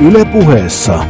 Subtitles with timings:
[0.00, 1.04] Yle puheessa.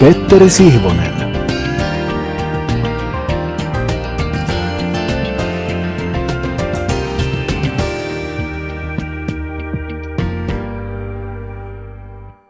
[0.00, 1.14] Petteri Sihvonen.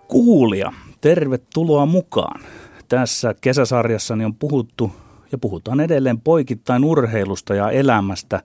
[0.08, 2.40] Kuulija, tervetuloa mukaan.
[2.88, 4.92] Tässä kesäsarjassani on puhuttu
[5.32, 8.42] ja puhutaan edelleen poikittain urheilusta ja elämästä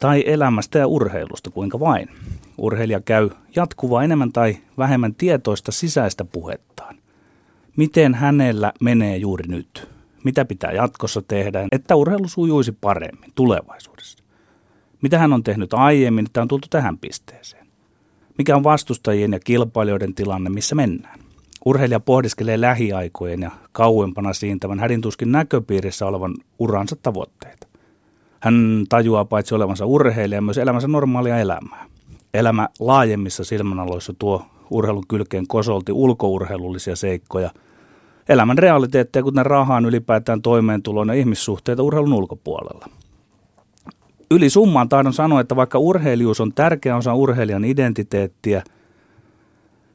[0.00, 2.08] tai elämästä ja urheilusta, kuinka vain.
[2.58, 6.96] Urheilija käy jatkuvaa enemmän tai vähemmän tietoista sisäistä puhettaan.
[7.76, 9.88] Miten hänellä menee juuri nyt?
[10.24, 14.18] Mitä pitää jatkossa tehdä, että urheilu sujuisi paremmin tulevaisuudessa?
[15.02, 17.66] Mitä hän on tehnyt aiemmin, että on tultu tähän pisteeseen?
[18.38, 21.20] Mikä on vastustajien ja kilpailijoiden tilanne, missä mennään?
[21.64, 27.69] Urheilija pohdiskelee lähiaikojen ja kauempana siintävän hädintuskin näköpiirissä olevan uransa tavoitteita.
[28.40, 31.86] Hän tajuaa paitsi olevansa urheilija myös elämänsä normaalia elämää.
[32.34, 37.50] Elämä laajemmissa silmänaloissa tuo urheilun kylkeen kosolti ulkourheilullisia seikkoja,
[38.28, 42.86] elämän realiteetteja, kuten rahaan ylipäätään toimeentuloon ja ihmissuhteita urheilun ulkopuolella.
[44.30, 48.62] Yli summaan tahdon sanoa, että vaikka urheilijuus on tärkeä osa urheilijan identiteettiä–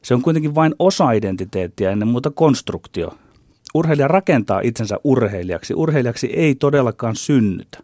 [0.06, 3.14] se on kuitenkin vain osa identiteettiä ennen muuta konstruktio.
[3.74, 5.74] Urheilija rakentaa itsensä urheilijaksi.
[5.74, 7.78] Urheilijaksi ei todellakaan synnytä.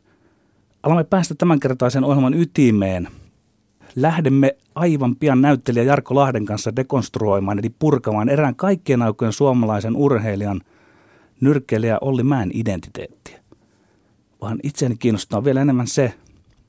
[0.82, 3.08] Alamme päästä tämänkertaisen ohjelman ytimeen.
[3.96, 10.60] Lähdemme aivan pian näyttelijä Jarkko Lahden kanssa dekonstruoimaan, eli purkamaan erään kaikkien aikojen suomalaisen urheilijan
[11.40, 13.40] nyrkkeilijä Olli Mäen identiteettiä.
[14.40, 16.14] Vaan itseäni kiinnostaa vielä enemmän se,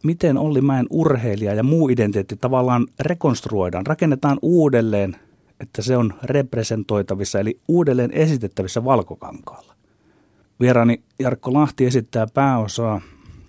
[0.03, 5.15] miten Olli Mäen urheilija ja muu identiteetti tavallaan rekonstruoidaan, rakennetaan uudelleen
[5.59, 9.73] että se on representoitavissa eli uudelleen esitettävissä valkokankaalla.
[10.59, 13.01] Vieraani Jarkko Lahti esittää pääosaa,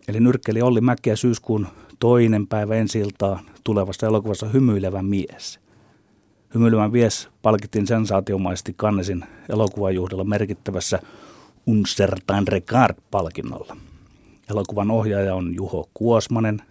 [0.08, 1.66] eli nyrkkeli Olli Mäkiä syyskuun
[1.98, 3.02] toinen päivä ensi
[3.64, 5.60] tulevassa elokuvassa Hymyilevä mies.
[6.54, 10.98] Hymyilevä mies palkittiin sensaatiomaisesti Kannesin elokuvajuhdella merkittävässä
[11.66, 13.76] Unsertain Regard-palkinnolla.
[14.50, 16.62] Elokuvan ohjaaja on Juho Kuosmanen,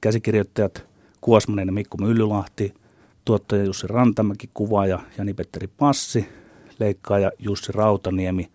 [0.00, 0.86] käsikirjoittajat
[1.20, 2.74] Kuosmanen ja Mikko Myllylahti–
[3.26, 6.28] tuottaja Jussi Rantamäki, kuvaaja Jani-Petteri Passi,
[6.78, 8.48] leikkaaja Jussi Rautaniemi,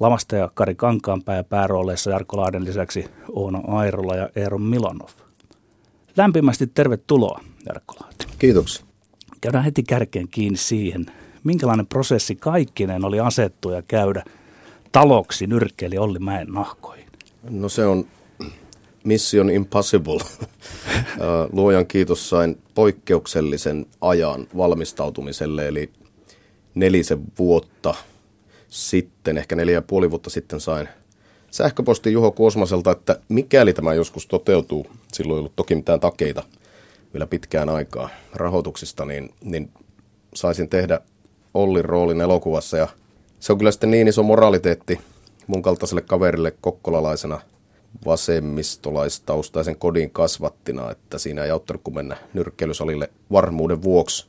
[0.00, 5.08] lavastaja Kari Kankaanpää ja päärooleissa Jarkko Laaden lisäksi Oona Airola ja Eero Milanov.
[6.16, 8.26] Lämpimästi tervetuloa, Jarkko Lahti.
[8.38, 8.86] Kiitoksia.
[9.40, 11.06] Käydään heti kärkeen kiinni siihen,
[11.44, 14.24] minkälainen prosessi kaikkinen oli asettua käydä
[14.92, 17.06] taloksi nyrkkeeli Olli Mäen nahkoihin.
[17.50, 18.06] No se on
[19.04, 20.20] Mission Impossible.
[21.52, 25.90] Luojan kiitos sain poikkeuksellisen ajan valmistautumiselle, eli
[26.74, 27.94] nelisen vuotta
[28.72, 30.88] sitten, ehkä neljä ja puoli vuotta sitten sain
[31.50, 36.42] sähköposti Juho Kuosmaselta, että mikäli tämä joskus toteutuu, silloin ei ollut toki mitään takeita
[37.12, 39.70] vielä pitkään aikaa rahoituksista, niin, niin
[40.34, 41.00] saisin tehdä
[41.54, 42.88] Ollin roolin elokuvassa ja
[43.40, 45.00] se on kyllä sitten niin iso moraliteetti
[45.46, 47.40] mun kaltaiselle kaverille kokkolalaisena–
[48.06, 54.26] vasemmistolaistaustaisen kodin kasvattina, että siinä ei auttanut kuin mennä nyrkkeilysalille varmuuden vuoksi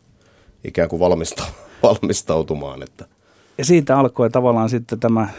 [0.64, 1.44] ikään kuin valmista,
[1.84, 2.84] valmistautumaan.
[2.84, 3.06] Että.
[3.58, 5.30] Ja siitä alkoi tavallaan sitten tämä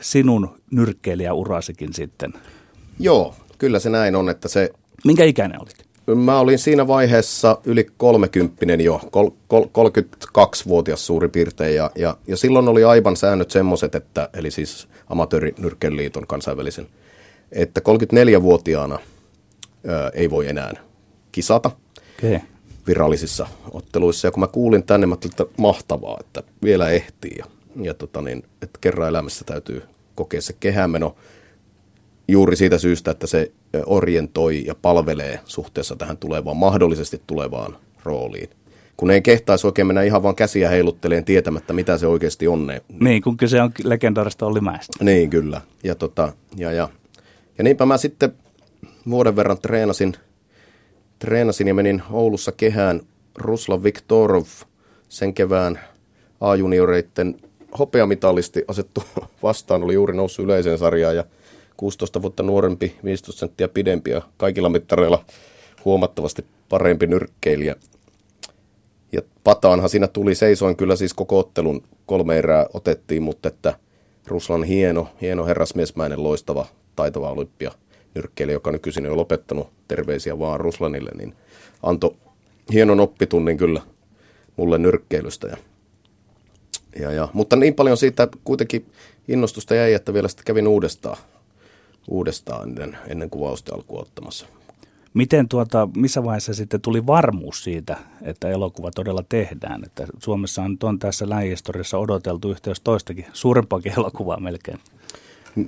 [0.00, 2.32] sinun nyrkkeilijäurasikin sitten.
[2.98, 4.70] Joo, kyllä se näin on, että se...
[5.04, 5.88] Minkä ikäinen olit?
[6.24, 12.36] Mä olin siinä vaiheessa yli 30 jo, kol, kol, 32-vuotias suurin piirtein, ja, ja, ja
[12.36, 16.86] silloin oli aivan säännöt semmoiset, että, eli siis Amatöörinyrkkeiliiton kansainvälisen
[17.52, 18.98] että 34-vuotiaana
[19.86, 20.72] ää, ei voi enää
[21.32, 21.70] kisata
[22.18, 22.40] okay.
[22.88, 24.26] Virallisissa otteluissa.
[24.26, 27.34] Ja kun mä kuulin tänne, mä että mahtavaa, että vielä ehtii.
[27.38, 27.44] Ja,
[27.82, 29.82] ja tota niin, että kerran elämässä täytyy
[30.14, 31.16] kokea se kehämeno
[32.28, 33.52] juuri siitä syystä, että se
[33.86, 38.50] orientoi ja palvelee suhteessa tähän tulevaan, mahdollisesti tulevaan rooliin.
[38.96, 42.66] Kun ei kehtaisi oikein mennä ihan vaan käsiä heilutteleen tietämättä, mitä se oikeasti on.
[42.66, 42.82] Ne.
[43.00, 45.04] Niin, kun kyse on legendaarista Olli Mäestä.
[45.04, 45.60] Niin, kyllä.
[45.84, 46.88] Ja, tota, ja, ja
[47.58, 48.32] ja niinpä mä sitten
[49.10, 50.14] vuoden verran treenasin,
[51.18, 53.00] treenasin ja menin Oulussa kehään
[53.34, 54.44] Ruslan Viktorov
[55.08, 55.80] sen kevään
[56.40, 57.40] A-junioreiden
[57.78, 59.02] hopeamitalisti asettu
[59.42, 61.24] vastaan, oli juuri noussut yleiseen sarjaan ja
[61.76, 65.24] 16 vuotta nuorempi, 15 senttiä pidempi ja kaikilla mittareilla
[65.84, 67.76] huomattavasti parempi nyrkkeilijä.
[69.12, 71.82] Ja pataanhan siinä tuli, seisoin kyllä siis koko ottelun.
[72.06, 73.74] Kolme erää otettiin, mutta että
[74.26, 76.66] Ruslan hieno, hieno herrasmiesmäinen loistava
[76.96, 77.72] taitava olympia
[78.18, 81.34] nyrkkeilijä, joka nykyisin on lopettanut terveisiä vaan Ruslanille, niin
[81.82, 82.16] antoi
[82.72, 83.82] hienon oppitunnin kyllä
[84.56, 85.48] mulle nyrkkeilystä.
[85.48, 85.56] Ja,
[87.00, 88.86] ja, ja, mutta niin paljon siitä kuitenkin
[89.28, 91.16] innostusta jäi, että vielä sitten kävin uudestaan,
[92.08, 94.46] uudestaan ennen, ennen kuvausta alkua ottamassa.
[95.14, 99.84] Miten tuota, missä vaiheessa sitten tuli varmuus siitä, että elokuva todella tehdään?
[99.84, 104.78] Että Suomessa on, on tässä lähihistoriassa odoteltu yhteys toistakin, suurempaakin elokuvaa melkein.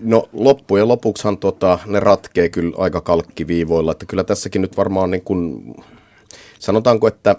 [0.03, 5.25] No loppujen lopuksihan tota, ne ratkee kyllä aika kalkkiviivoilla, että kyllä tässäkin nyt varmaan niin
[5.25, 5.75] kuin,
[6.59, 7.37] sanotaanko, että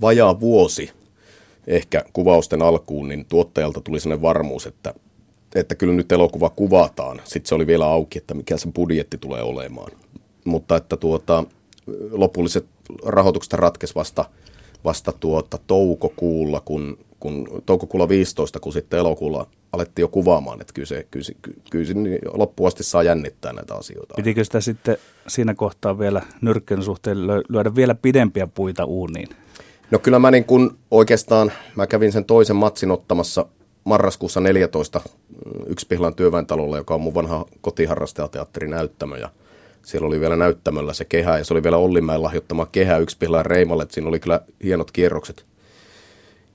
[0.00, 0.90] vajaa vuosi
[1.66, 4.94] ehkä kuvausten alkuun, niin tuottajalta tuli sellainen varmuus, että,
[5.54, 7.20] että kyllä nyt elokuva kuvataan.
[7.24, 9.92] Sitten se oli vielä auki, että mikä se budjetti tulee olemaan.
[10.44, 11.44] Mutta että tuota,
[12.10, 12.66] lopulliset
[13.04, 14.24] rahoitukset ratkes vasta,
[14.84, 20.86] vasta tuota, toukokuulla, kun, kun toukokuulla 15, kun sitten elokuulla alettiin jo kuvaamaan, että kyllä
[20.86, 21.34] se, kyllä, se,
[21.70, 24.14] kyllä se niin loppuun asti saa jännittää näitä asioita.
[24.16, 24.96] Pitikö sitä sitten
[25.28, 29.28] siinä kohtaa vielä nyrkkeyn suhteen lyödä vielä pidempiä puita uuniin?
[29.90, 33.46] No kyllä mä niin kun oikeastaan, mä kävin sen toisen matsin ottamassa
[33.84, 35.00] marraskuussa 14
[35.66, 39.28] Yksipihlan työväentalolla, joka on mun vanha kotiharrastajateatterin näyttämö ja
[39.82, 43.82] siellä oli vielä näyttämöllä se kehä ja se oli vielä Ollimäen lahjoittama kehä Yksipihlan Reimalle,
[43.82, 45.44] että siinä oli kyllä hienot kierrokset,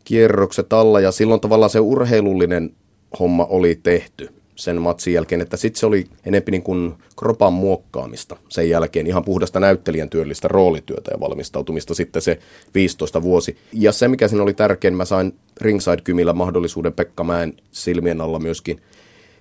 [0.04, 2.72] kierrokset alla ja silloin tavallaan se urheilullinen
[3.20, 8.36] homma oli tehty sen matsin jälkeen, että sitten se oli enempi niin kuin kropan muokkaamista
[8.50, 12.40] sen jälkeen, ihan puhdasta näyttelijän työllistä roolityötä ja valmistautumista sitten se
[12.76, 13.58] 15 vuosi.
[13.74, 18.82] Ja se, mikä siinä oli tärkein, mä sain Ringside-kymillä mahdollisuuden Pekka Mäen silmien alla myöskin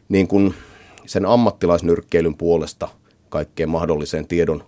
[0.09, 0.55] niin kuin
[1.07, 2.89] sen ammattilaisnyrkkeilyn puolesta
[3.29, 4.65] kaikkeen mahdolliseen tiedon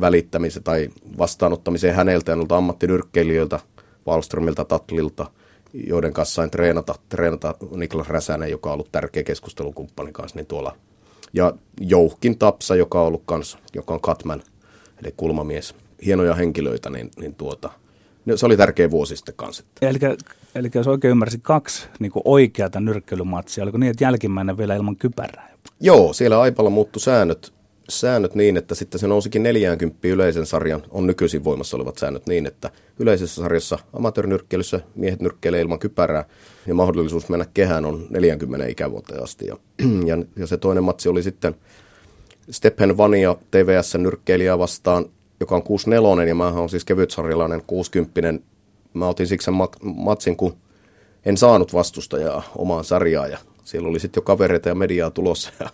[0.00, 0.88] välittämiseen tai
[1.18, 3.60] vastaanottamiseen häneltä ja noilta ammattinyrkkeilijöiltä,
[4.06, 5.30] Wallströmiltä, Tatlilta–
[5.86, 10.76] joiden kanssa sain treenata, treenata Niklas Räsänen, joka on ollut tärkeä keskustelukumppani kanssa, niin tuolla.
[11.32, 14.42] Ja Jouhkin Tapsa, joka on ollut kans, joka on Katman,
[15.02, 15.74] eli kulmamies.
[16.04, 17.70] Hienoja henkilöitä, niin, niin tuota,
[18.36, 19.64] se oli tärkeä vuosi sitten kanssa.
[19.82, 19.98] Eli,
[20.54, 25.50] eli jos oikein ymmärsin, kaksi niin oikeata nyrkkeilymatsia, oliko niin, että jälkimmäinen vielä ilman kypärää?
[25.80, 27.52] Joo, siellä Aipalla muuttui säännöt
[27.88, 32.46] säännöt niin, että sitten se nousikin 40 yleisen sarjan, on nykyisin voimassa olevat säännöt niin,
[32.46, 36.24] että yleisessä sarjassa amatöörinyrkkeilyssä miehet nyrkkeilee ilman kypärää
[36.66, 39.46] ja mahdollisuus mennä kehään on 40 ikävuoteen asti.
[39.46, 39.56] Ja,
[40.06, 41.54] ja, ja se toinen matsi oli sitten
[42.50, 45.06] Stephen Vania TVS nyrkkeilijää vastaan,
[45.40, 48.46] joka on 64 ja mä on siis kevytsarjalainen 60
[48.94, 49.50] Mä otin siksi
[49.82, 50.56] matsin, kun
[51.24, 55.68] en saanut vastustajaa omaan sarjaan ja siellä oli sitten jo kavereita ja mediaa tulossa ja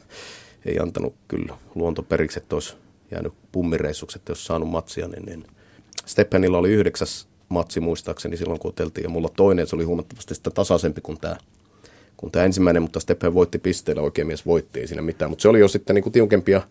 [0.64, 2.76] ei antanut kyllä luonto periksi, että olisi
[3.11, 5.44] jäänyt pummireissuksi, että jos saanut matsia, niin, niin
[6.06, 10.50] Stephenillä oli yhdeksäs matsi muistaakseni silloin, kun oteltiin, ja mulla toinen, se oli huomattavasti sitä
[10.50, 11.37] tasaisempi kuin tämä,
[12.17, 15.49] kuin tämä ensimmäinen, mutta Stephen voitti pisteellä, oikein mies voitti, ei siinä mitään, mutta se
[15.49, 16.62] oli jo sitten niin kuin tiukempia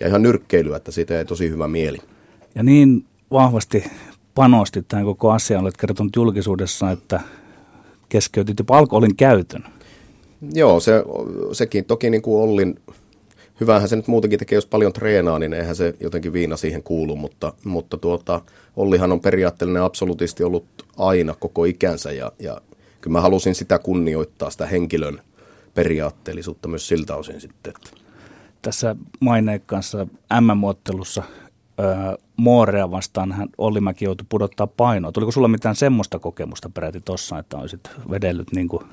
[0.00, 1.98] ja ihan nyrkkeilyä, että siitä ei tosi hyvä mieli.
[2.54, 3.84] Ja niin vahvasti
[4.34, 7.20] panosti tähän koko asiaan, olet kertonut julkisuudessa, että
[8.08, 9.64] keskeytit jopa alkoholin käytön.
[10.52, 10.92] Joo, se,
[11.52, 12.78] sekin toki niin kuin Ollin
[13.60, 17.16] hyvähän se nyt muutenkin tekee, jos paljon treenaa, niin eihän se jotenkin viina siihen kuulu,
[17.16, 18.40] mutta, mutta tuota,
[18.76, 20.66] Ollihan on periaatteellinen absolutisti ollut
[20.96, 22.60] aina koko ikänsä ja, ja
[23.00, 25.20] kyllä mä halusin sitä kunnioittaa, sitä henkilön
[25.74, 27.72] periaatteellisuutta myös siltä osin sitten.
[27.76, 27.90] Että.
[28.62, 30.06] Tässä maineen kanssa
[30.40, 31.22] M-muottelussa
[32.36, 35.12] Moorea vastaan hän Olli Mäki joutui pudottaa painoa.
[35.12, 37.80] Tuliko sulla mitään semmoista kokemusta peräti tuossa, että olisit
[38.10, 38.84] vedellyt niin kuin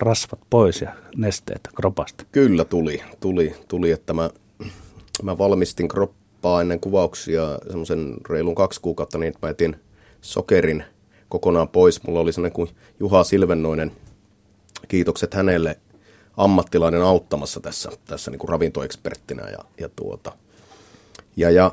[0.00, 2.24] rasvat pois ja nesteet kropasta?
[2.32, 4.30] Kyllä tuli, tuli, tuli että mä,
[5.22, 9.76] mä valmistin kroppaa ennen kuvauksia semmoisen reilun kaksi kuukautta niin, että mä etin
[10.20, 10.84] sokerin
[11.28, 12.02] kokonaan pois.
[12.02, 12.68] Mulla oli sellainen kuin
[13.00, 13.92] Juha Silvennoinen,
[14.88, 15.78] kiitokset hänelle,
[16.36, 20.32] ammattilainen auttamassa tässä, tässä niin kuin ravintoeksperttinä ja, ja, tuota,
[21.36, 21.72] ja, ja,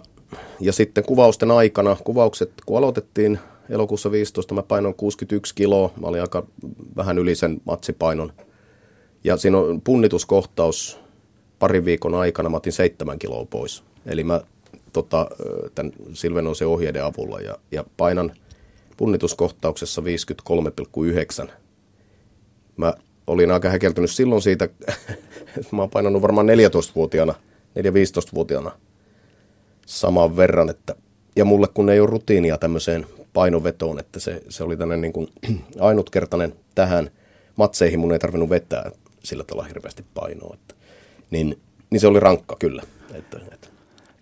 [0.60, 5.91] ja sitten kuvausten aikana, kuvaukset kun aloitettiin elokuussa 15 mä painoin 61 kiloa.
[6.01, 6.48] Mä olin aika
[6.95, 8.34] vähän yli sen matsipainon.
[9.24, 11.00] Ja siinä on punnituskohtaus
[11.60, 12.50] parin viikon aikana.
[12.50, 13.84] Mä otin seitsemän kiloa pois.
[14.05, 14.41] Eli mä
[14.93, 15.27] tota,
[15.75, 18.31] tämän Silvenoisen ohjeiden avulla ja, ja painan
[18.98, 20.01] punnituskohtauksessa
[21.45, 21.51] 53,9.
[22.77, 22.93] Mä
[23.27, 24.93] olin aika häkeltynyt silloin siitä, että
[25.72, 27.34] mä oon painanut varmaan 14-vuotiaana,
[27.79, 28.72] 4-15-vuotiaana
[29.86, 30.95] saman verran, että
[31.36, 33.05] ja mulle kun ei ole rutiinia tämmöiseen
[33.36, 35.27] painovetoon, että se, se oli tämmöinen niin kuin
[35.80, 37.10] ainutkertainen tähän
[37.56, 38.92] matseihin, mun ei tarvinnut vetää
[39.24, 40.54] sillä tavalla hirveästi painoa.
[40.54, 40.75] Että,
[41.32, 42.84] niin, niin se oli rankka kyllä.
[43.13, 43.68] Että, että.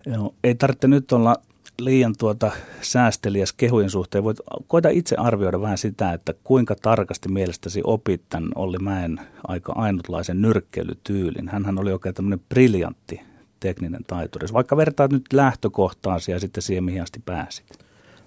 [0.06, 1.36] Joo, ei tarvitse nyt olla
[1.80, 2.52] liian tuota
[2.82, 4.24] säästeliäs kehujen suhteen.
[4.24, 9.74] Voit koita itse arvioida vähän sitä, että kuinka tarkasti mielestäsi opit tämän Olli Mäen aika
[9.76, 11.50] ainutlaisen nyrkkeilytyylin.
[11.50, 13.22] Hänhän oli oikein tämmöinen briljantti
[13.60, 14.48] tekninen taituri.
[14.54, 17.83] Vaikka vertaat nyt lähtökohtaasi ja sitten siihen, mihin asti pääsit.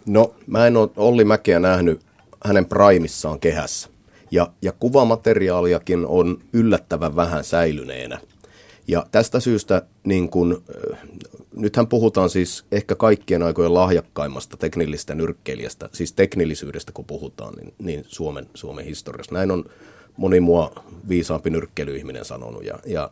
[0.06, 2.00] No, mä en ole Olli Mäkeä nähnyt
[2.44, 3.88] hänen primissaan kehässä.
[4.30, 8.20] Ja, ja kuvamateriaaliakin on yllättävän vähän säilyneenä.
[8.88, 10.62] Ja tästä syystä niin kun,
[11.56, 18.04] nythän puhutaan siis ehkä kaikkien aikojen lahjakkaimmasta teknillistä nyrkkeilijästä, siis teknillisyydestä kun puhutaan, niin, niin
[18.08, 19.34] Suomen, Suomen historiassa.
[19.34, 19.64] Näin on
[20.16, 23.10] moni mua viisaampi nyrkkeilyihminen sanonut ja, ja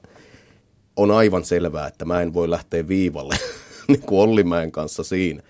[0.97, 3.37] on aivan selvää, että mä en voi lähteä viivalle
[3.89, 5.43] niin kuin Ollimäen kanssa siinä,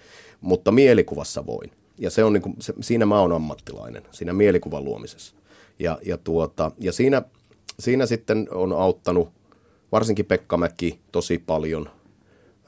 [0.45, 1.71] mutta mielikuvassa voin.
[1.99, 5.35] Ja se on niin kuin, se, siinä mä oon ammattilainen, siinä mielikuvan luomisessa.
[5.79, 7.23] Ja, ja, tuota, ja siinä,
[7.79, 9.29] siinä sitten on auttanut
[9.93, 11.91] varsinkin Pekka Mäki tosi paljon.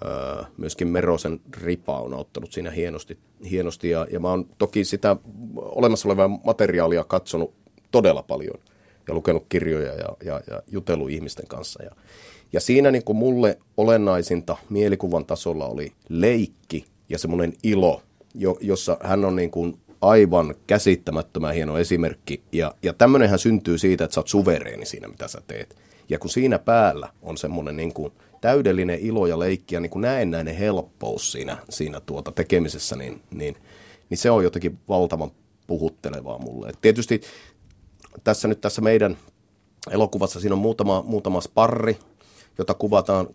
[0.05, 3.19] Öö, myöskin Merosen ripa on auttanut siinä hienosti.
[3.51, 5.17] hienosti ja, ja mä oon toki sitä
[5.57, 7.55] olemassa olevaa materiaalia katsonut
[7.91, 8.55] todella paljon
[9.09, 11.83] ja lukenut kirjoja ja, ja, ja jutellut ihmisten kanssa.
[11.83, 11.91] Ja,
[12.53, 18.03] ja siinä niin kuin mulle olennaisinta mielikuvan tasolla oli leikki ja semmoinen ilo,
[18.35, 22.43] jo, jossa hän on niin kuin aivan käsittämättömän hieno esimerkki.
[22.53, 25.77] Ja, ja tämmöinenhän syntyy siitä, että sä oot suvereeni siinä, mitä sä teet.
[26.09, 30.03] Ja kun siinä päällä on semmoinen niin kuin täydellinen ilo ja leikki ja niin kuin
[30.03, 33.57] näennäinen helppous siinä, siinä tuota tekemisessä, niin, niin,
[34.11, 35.31] niin se on jotenkin valtavan
[35.67, 36.69] puhuttelevaa mulle.
[36.69, 37.21] Et tietysti
[38.25, 39.17] tässä nyt tässä meidän
[39.91, 41.99] elokuvassa siinä on muutama, muutama sparri,
[42.59, 43.29] jota kuvataan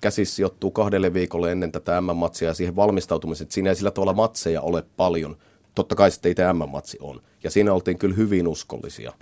[0.00, 3.50] käsissä sijoittuu kahdelle viikolle ennen tätä M-matsia ja siihen valmistautumiseen.
[3.50, 5.36] Siinä ei sillä tavalla matseja ole paljon.
[5.74, 7.22] Totta kai sitten itse M-matsi on.
[7.44, 9.12] Ja siinä oltiin kyllä hyvin uskollisia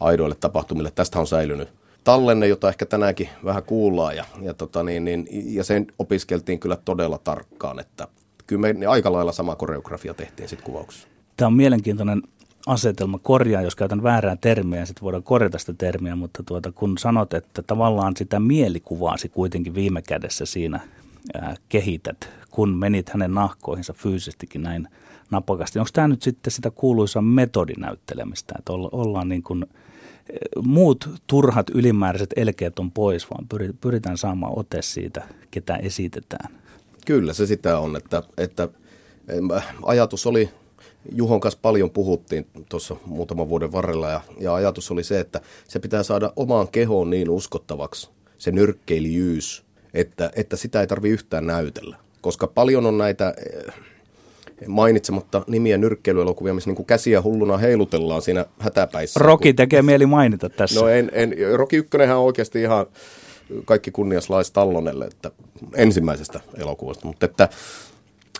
[0.00, 0.92] aidoille tapahtumille.
[0.94, 1.68] Tästä on säilynyt
[2.04, 4.16] tallenne, jota ehkä tänäänkin vähän kuullaan.
[4.16, 8.08] Ja, ja, tota niin, niin, ja sen opiskeltiin kyllä todella tarkkaan, että
[8.46, 11.08] kyllä me aika lailla sama koreografia tehtiin sitten kuvauksessa.
[11.36, 12.22] Tämä on mielenkiintoinen
[12.66, 17.34] asetelma korjaa, jos käytän väärää termiä, sitten voidaan korjata sitä termiä, mutta tuota, kun sanot,
[17.34, 20.80] että tavallaan sitä mielikuvaasi kuitenkin viime kädessä siinä
[21.34, 24.88] ää, kehität, kun menit hänen nahkoihinsa fyysisestikin näin
[25.30, 25.78] napakasti.
[25.78, 29.66] Onko tämä nyt sitten sitä kuuluisaa metodinäyttelemistä, että olla, ollaan niin kuin,
[30.62, 33.46] muut turhat ylimääräiset elkeet on pois, vaan
[33.80, 36.54] pyritään saamaan ote siitä, ketä esitetään?
[37.06, 38.68] Kyllä se sitä on, että, että
[39.82, 40.50] ajatus oli
[41.12, 45.78] Juhon kanssa paljon puhuttiin tuossa muutaman vuoden varrella ja, ja ajatus oli se, että se
[45.78, 51.96] pitää saada omaan kehoon niin uskottavaksi, se nyrkkeilijyys, että, että sitä ei tarvi yhtään näytellä.
[52.20, 53.74] Koska paljon on näitä eh,
[54.66, 59.20] mainitsematta nimiä nyrkkeilyelokuvia, missä niin käsiä hulluna heilutellaan siinä hätäpäissä.
[59.20, 60.80] Roki tekee mieli mainita tässä.
[60.80, 62.86] No en, en, Roki Ykkönenhän on oikeasti ihan
[63.64, 65.30] kaikki kunnias Lais Tallonelle että
[65.74, 67.48] ensimmäisestä elokuvasta, mutta että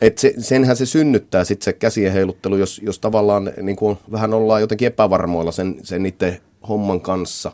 [0.01, 4.35] et se, senhän se synnyttää sitten se käsien heiluttelu, jos, jos tavallaan niin kuin vähän
[4.35, 7.53] ollaan jotenkin epävarmoilla sen, sen itse homman kanssa.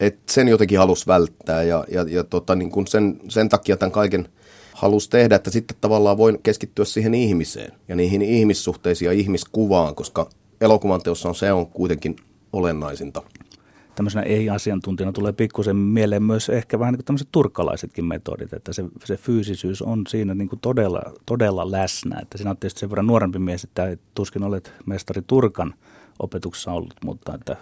[0.00, 3.92] Et sen jotenkin halus välttää ja, ja, ja tota, niin kuin sen, sen takia tämän
[3.92, 4.28] kaiken
[4.72, 10.30] halusi tehdä, että sitten tavallaan voin keskittyä siihen ihmiseen ja niihin ihmissuhteisiin ja ihmiskuvaan, koska
[10.60, 12.16] elokuvan teossa on se on kuitenkin
[12.52, 13.22] olennaisinta
[13.94, 18.84] tämmöisenä ei-asiantuntijana tulee pikkusen mieleen myös ehkä vähän niin kuin tämmöiset turkkalaisetkin metodit, että se,
[19.04, 22.18] se fyysisyys on siinä niin kuin todella, todella läsnä.
[22.22, 25.74] Että sinä olet tietysti sen verran nuorempi mies, että tuskin olet mestari Turkan
[26.18, 27.56] opetuksessa ollut, mutta että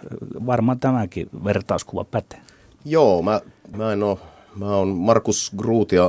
[0.45, 2.41] varmaan tämäkin vertauskuva pätee.
[2.85, 3.41] Joo, mä,
[3.77, 4.17] mä en ole
[4.55, 6.05] Mä oon Markus Gruut ja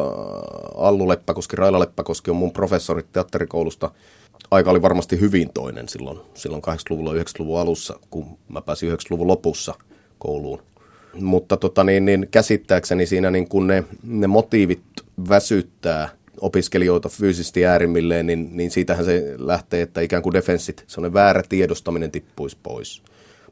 [0.77, 3.91] Allu Leppäkoski, Raila Leppäkoski on mun professorit teatterikoulusta.
[4.51, 9.75] Aika oli varmasti hyvin toinen silloin, silloin 80-luvulla 90-luvun alussa, kun mä pääsin 90-luvun lopussa–
[10.23, 10.63] kouluun.
[11.21, 14.83] Mutta tota, niin, niin, käsittääkseni siinä niin kun ne, ne motiivit
[15.29, 16.09] väsyttää
[16.41, 22.11] opiskelijoita fyysisesti äärimmilleen, niin, niin siitähän se lähtee, että ikään kuin defenssit, on väärä tiedostaminen
[22.11, 23.03] tippuisi pois.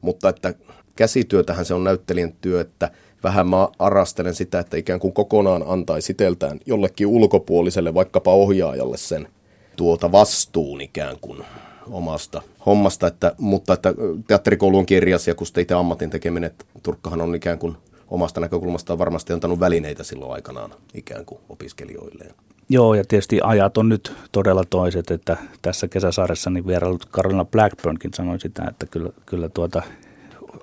[0.01, 0.55] Mutta että
[0.97, 2.91] käsityötähän se on näyttelijän työ, että
[3.25, 9.29] vähän mä arastelen sitä, että ikään kuin kokonaan antaisi iteltään jollekin ulkopuoliselle, vaikkapa ohjaajalle sen
[9.77, 11.45] tuota vastuun ikään kuin
[11.93, 13.95] omasta hommasta, että, mutta että
[14.27, 17.77] teatterikoulu on kirjas ja kun itse ammatin tekeminen, että Turkkahan on ikään kuin
[18.09, 22.35] omasta näkökulmastaan varmasti antanut välineitä silloin aikanaan ikään kuin opiskelijoille.
[22.69, 28.11] Joo, ja tietysti ajat on nyt todella toiset, että tässä kesäsaaressa niin vierailut Carolina Blackburnkin
[28.15, 29.83] sanoi sitä, että kyllä, kyllä tuota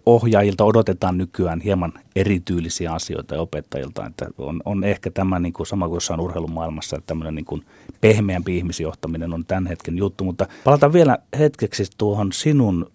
[0.07, 5.67] ohjaajilta odotetaan nykyään hieman erityylisiä asioita ja opettajilta, että on, on ehkä tämä niin kuin
[5.67, 7.65] sama kuin jossain urheilumaailmassa, että tämmöinen niin kuin
[8.01, 12.91] pehmeämpi ihmisjohtaminen on tämän hetken juttu, mutta palataan vielä hetkeksi tuohon sinun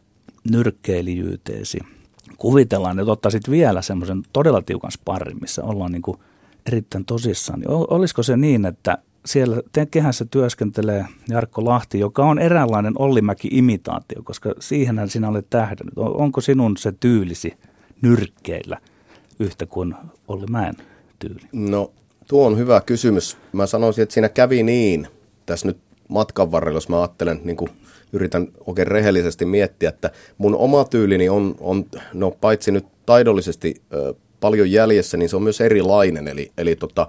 [0.50, 1.78] nyrkkeilijyyteesi.
[2.38, 6.18] Kuvitellaan, että ottaisit vielä semmoisen todella tiukan sparrin, missä ollaan niin kuin
[6.66, 7.60] erittäin tosissaan.
[7.60, 14.54] Niin olisiko se niin, että siellä kehässä työskentelee Jarkko Lahti, joka on eräänlainen Ollimäki-imitaatio, koska
[14.60, 15.94] siihenhän sinä olet tähdännyt.
[15.96, 17.56] Onko sinun se tyylisi
[18.02, 18.78] nyrkkeillä
[19.38, 19.94] yhtä kuin
[20.28, 20.74] Olli Mäen
[21.18, 21.40] tyyli?
[21.52, 21.92] No
[22.28, 23.36] tuo on hyvä kysymys.
[23.52, 25.06] Mä sanoisin, että siinä kävi niin
[25.46, 27.70] tässä nyt matkan varrella, jos mä ajattelen, niin kuin
[28.12, 34.14] yritän oikein rehellisesti miettiä, että mun oma tyylini on, on no paitsi nyt taidollisesti ö,
[34.40, 36.28] paljon jäljessä, niin se on myös erilainen.
[36.28, 37.08] Eli, eli tota,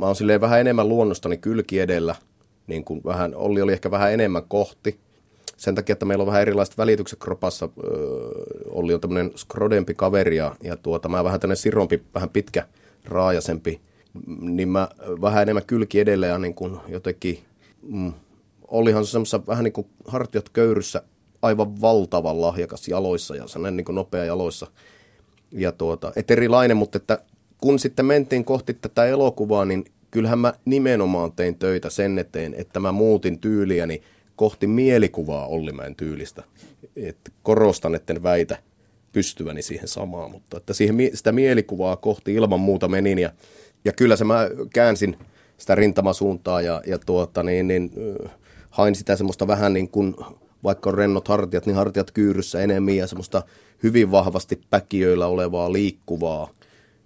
[0.00, 2.14] mä oon silleen vähän enemmän luonnostani kylki edellä,
[2.66, 5.00] niin kuin vähän, Olli oli ehkä vähän enemmän kohti.
[5.56, 7.68] Sen takia, että meillä on vähän erilaiset välitykset kropassa.
[7.84, 7.90] Öö,
[8.70, 12.66] Olli on tämmöinen skrodempi kaveri ja, ja tuota, mä vähän tämmöinen sirompi, vähän pitkä,
[13.04, 13.80] raajasempi.
[14.40, 14.88] Niin mä
[15.20, 17.38] vähän enemmän kylki edellä ja niin kuin jotenkin,
[17.82, 18.12] mm,
[18.68, 21.02] Ollihan se semmoisessa vähän niin kuin hartiot köyryssä
[21.42, 24.66] aivan valtavan lahjakas jaloissa ja sellainen niin kuin nopea jaloissa.
[25.52, 27.18] Ja tuota, et erilainen, mutta että
[27.60, 32.80] kun sitten mentiin kohti tätä elokuvaa, niin kyllähän mä nimenomaan tein töitä sen eteen, että
[32.80, 34.02] mä muutin tyyliäni
[34.36, 36.42] kohti mielikuvaa Ollimäen tyylistä.
[36.96, 38.58] Et korostan, etten väitä
[39.12, 43.30] pystyväni siihen samaan, mutta että siihen, sitä mielikuvaa kohti ilman muuta menin ja,
[43.84, 45.16] ja kyllä se mä käänsin
[45.58, 47.90] sitä rintamasuuntaa ja, ja tuota, niin, niin,
[48.70, 50.14] hain sitä semmoista vähän niin kuin,
[50.64, 53.42] vaikka on rennot hartiat, niin hartiat kyyryssä enemmän ja semmoista
[53.82, 56.50] hyvin vahvasti päkiöillä olevaa liikkuvaa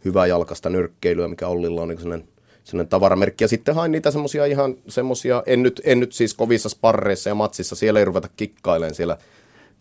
[0.04, 2.28] hyvää jalkasta nyrkkeilyä, mikä Ollilla on niin sellainen,
[2.64, 3.44] sellainen tavaramerkki.
[3.44, 7.34] Ja sitten hain niitä semmoisia ihan semmoisia, en nyt, en nyt siis kovissa sparreissa ja
[7.34, 9.16] matsissa, siellä ei ruveta kikkailemaan siellä.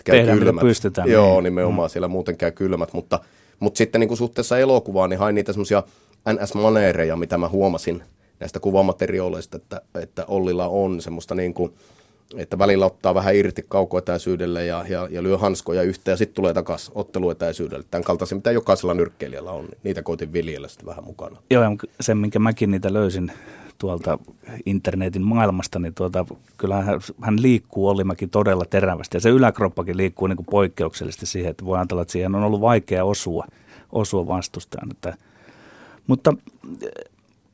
[0.04, 0.62] Käy Tehdään kylmät.
[0.62, 1.12] pystytään.
[1.12, 1.44] Joo, niin.
[1.44, 1.92] nimenomaan mm.
[1.92, 3.20] siellä muuten käy kylmät, mutta,
[3.60, 5.84] mutta sitten niin kuin suhteessa elokuvaan, niin hain niitä semmoisia
[6.30, 8.04] NS-maneereja, mitä mä huomasin
[8.40, 11.74] näistä kuvamateriaaleista, että, että Ollilla on semmoista niin kuin,
[12.38, 16.54] että välillä ottaa vähän irti kaukoetäisyydelle ja, ja, ja lyö hanskoja yhteen ja sitten tulee
[16.54, 17.86] takaisin otteluetäisyydelle.
[17.92, 21.38] Tämän kaltaisen, mitä jokaisella nyrkkeilijällä on, niin niitä koitin viljellä sitten vähän mukana.
[21.50, 21.70] Joo, ja
[22.02, 23.32] sen minkä mäkin niitä löysin
[23.78, 24.20] tuolta
[24.66, 26.26] internetin maailmasta, niin tuota,
[26.58, 29.18] kyllä hän, hän liikkuu Ollimäki todella terävästi.
[29.18, 32.62] Ja se yläkroppakin liikkuu niin kuin poikkeuksellisesti siihen, että voi ajatella, että siihen on ollut
[32.62, 33.46] vaikea osua,
[33.92, 34.92] osua vastustajan.
[34.92, 35.18] Että,
[36.08, 36.34] mutta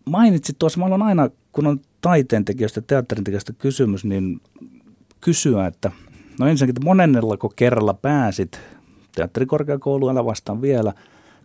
[0.05, 3.25] mainitsit tuossa, mä olen aina, kun on taiteentekijöistä, teatterin
[3.57, 4.41] kysymys, niin
[5.21, 5.91] kysyä, että
[6.39, 8.59] no ensinnäkin, että monennellako kerralla pääsit
[9.15, 10.93] teatterikorkeakouluun, älä vastaan vielä,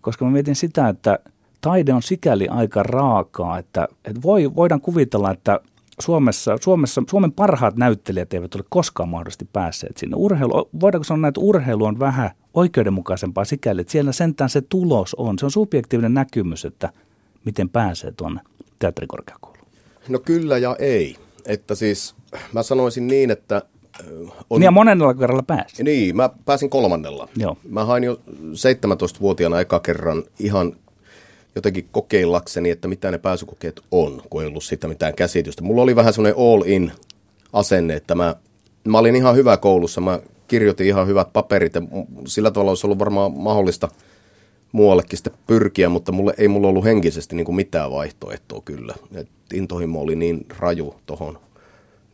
[0.01, 1.19] koska mä mietin sitä, että
[1.61, 5.61] taide on sikäli aika raakaa, että, että voi, voidaan kuvitella, että
[6.01, 10.17] Suomessa, Suomessa, Suomen parhaat näyttelijät eivät ole koskaan mahdollisesti päässeet sinne.
[10.17, 15.39] Urheilu, voidaanko sanoa, että urheilu on vähän oikeudenmukaisempaa sikäli, että siellä sentään se tulos on.
[15.39, 16.93] Se on subjektiivinen näkymys, että
[17.45, 18.41] miten pääsee tuonne
[18.79, 19.52] teatterikorkeakouluun.
[20.09, 21.17] No kyllä ja ei.
[21.47, 22.15] Että siis
[22.53, 23.63] mä sanoisin niin, että
[24.51, 24.61] on...
[24.61, 25.83] Niin ja monennella kerralla pääsi.
[25.83, 27.29] Niin, mä pääsin kolmannella.
[27.37, 27.57] Joo.
[27.69, 30.77] Mä hain jo 17-vuotiaana eka kerran ihan
[31.55, 35.63] jotenkin kokeillakseni, että mitä ne pääsykokeet on, kun ei ollut sitä mitään käsitystä.
[35.63, 36.93] Mulla oli vähän semmoinen all-in
[37.53, 38.37] asenne, että mä,
[38.85, 41.83] mä olin ihan hyvä koulussa, mä kirjoitin ihan hyvät paperit ja
[42.27, 43.89] sillä tavalla olisi ollut varmaan mahdollista
[44.73, 48.95] muuallekin sitten pyrkiä, mutta mulle, ei mulla ollut henkisesti niin kuin mitään vaihtoehtoa kyllä.
[49.15, 51.39] Et intohimo oli niin raju tuohon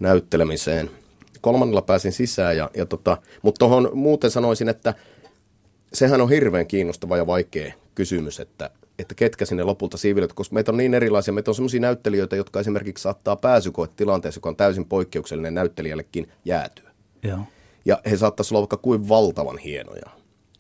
[0.01, 0.90] näyttelemiseen.
[1.40, 4.94] Kolmannella pääsin sisään, ja, ja tota, mutta tuohon muuten sanoisin, että
[5.92, 10.73] sehän on hirveän kiinnostava ja vaikea kysymys, että, että ketkä sinne lopulta siivilöt, koska meitä
[10.73, 11.35] on niin erilaisia.
[11.35, 16.90] Meitä on sellaisia näyttelijöitä, jotka esimerkiksi saattaa pääsykoet tilanteessa, joka on täysin poikkeuksellinen näyttelijällekin jäätyä.
[17.23, 17.38] Joo.
[17.85, 20.17] Ja he saattaisi olla vaikka kuin valtavan hienoja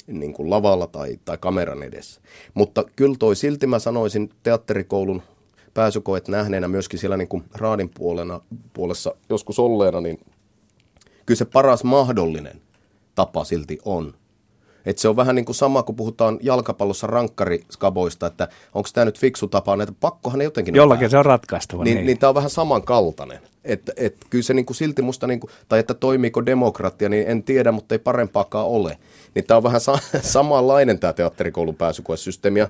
[0.08, 2.20] niin kuin lavalla tai, tai kameran edessä.
[2.54, 5.22] Mutta kyllä toi silti mä sanoisin teatterikoulun
[5.74, 8.40] pääsykoet nähneenä myöskin siellä niin kuin raadin puolena,
[8.72, 10.20] puolessa joskus olleena, niin
[11.26, 12.60] kyllä se paras mahdollinen
[13.14, 14.14] tapa silti on.
[14.86, 19.18] Et se on vähän niin kuin sama, kun puhutaan jalkapallossa rankkariskaboista, että onko tämä nyt
[19.18, 20.74] fiksu tapa, että pakkohan ne jotenkin...
[20.74, 21.84] Jollakin se on ratkaistava.
[21.84, 22.06] Niin, niin.
[22.06, 23.38] niin tämä on vähän samankaltainen.
[23.64, 27.26] Että et, kyllä se niin kuin silti musta, niin kuin, tai että toimiiko demokratia, niin
[27.26, 28.98] en tiedä, mutta ei parempaakaan ole.
[29.38, 32.58] Niin tämä on vähän sa- samanlainen tämä teatterikoulun pääsykoesysteemi.
[32.58, 32.68] Ja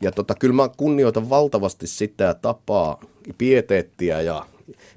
[0.00, 3.00] ja tota, kyllä mä kunnioitan valtavasti sitä tapaa,
[3.38, 4.46] pieteettiä ja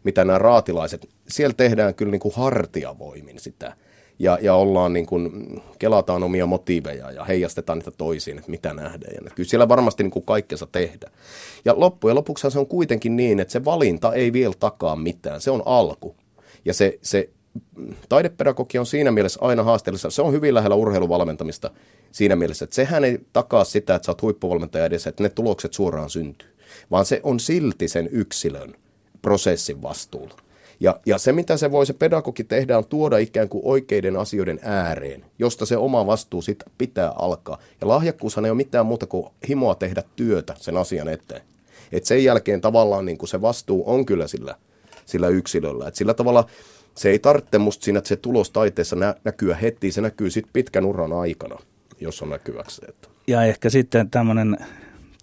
[0.03, 3.75] mitä nämä raatilaiset, siellä tehdään kyllä niin kuin hartiavoimin sitä.
[4.19, 5.31] Ja, ja ollaan niin kuin,
[5.79, 9.13] kelataan omia motiiveja ja heijastetaan niitä toisiin, että mitä nähdään.
[9.25, 11.11] Ja kyllä siellä varmasti niin kuin kaikkensa tehdä.
[11.65, 15.41] Ja loppujen lopuksi se on kuitenkin niin, että se valinta ei vielä takaa mitään.
[15.41, 16.15] Se on alku.
[16.65, 17.29] Ja se, se
[18.09, 20.09] taidepedagogi on siinä mielessä aina haasteellista.
[20.09, 21.71] Se on hyvin lähellä urheiluvalmentamista
[22.11, 25.73] siinä mielessä, että sehän ei takaa sitä, että sä oot huippuvalmentaja edessä, että ne tulokset
[25.73, 26.49] suoraan syntyy,
[26.91, 28.73] vaan se on silti sen yksilön
[29.21, 30.35] prosessin vastuulla.
[30.79, 34.59] Ja, ja se, mitä se voi se pedagogi tehdä, on tuoda ikään kuin oikeiden asioiden
[34.63, 37.57] ääreen, josta se oma vastuu sit pitää alkaa.
[37.81, 41.41] Ja lahjakkuushan ei ole mitään muuta kuin himoa tehdä työtä sen asian eteen.
[41.91, 44.55] Et sen jälkeen tavallaan niin kuin se vastuu on kyllä sillä,
[45.05, 45.87] sillä yksilöllä.
[45.87, 46.45] Et sillä tavalla
[46.99, 50.53] se ei tarvitse musta siinä, että se tulos taiteessa nä- näkyä heti, se näkyy sitten
[50.53, 51.59] pitkän uran aikana,
[51.99, 52.81] jos on näkyväksi.
[52.89, 53.07] Että.
[53.27, 54.57] Ja ehkä sitten tämmöinen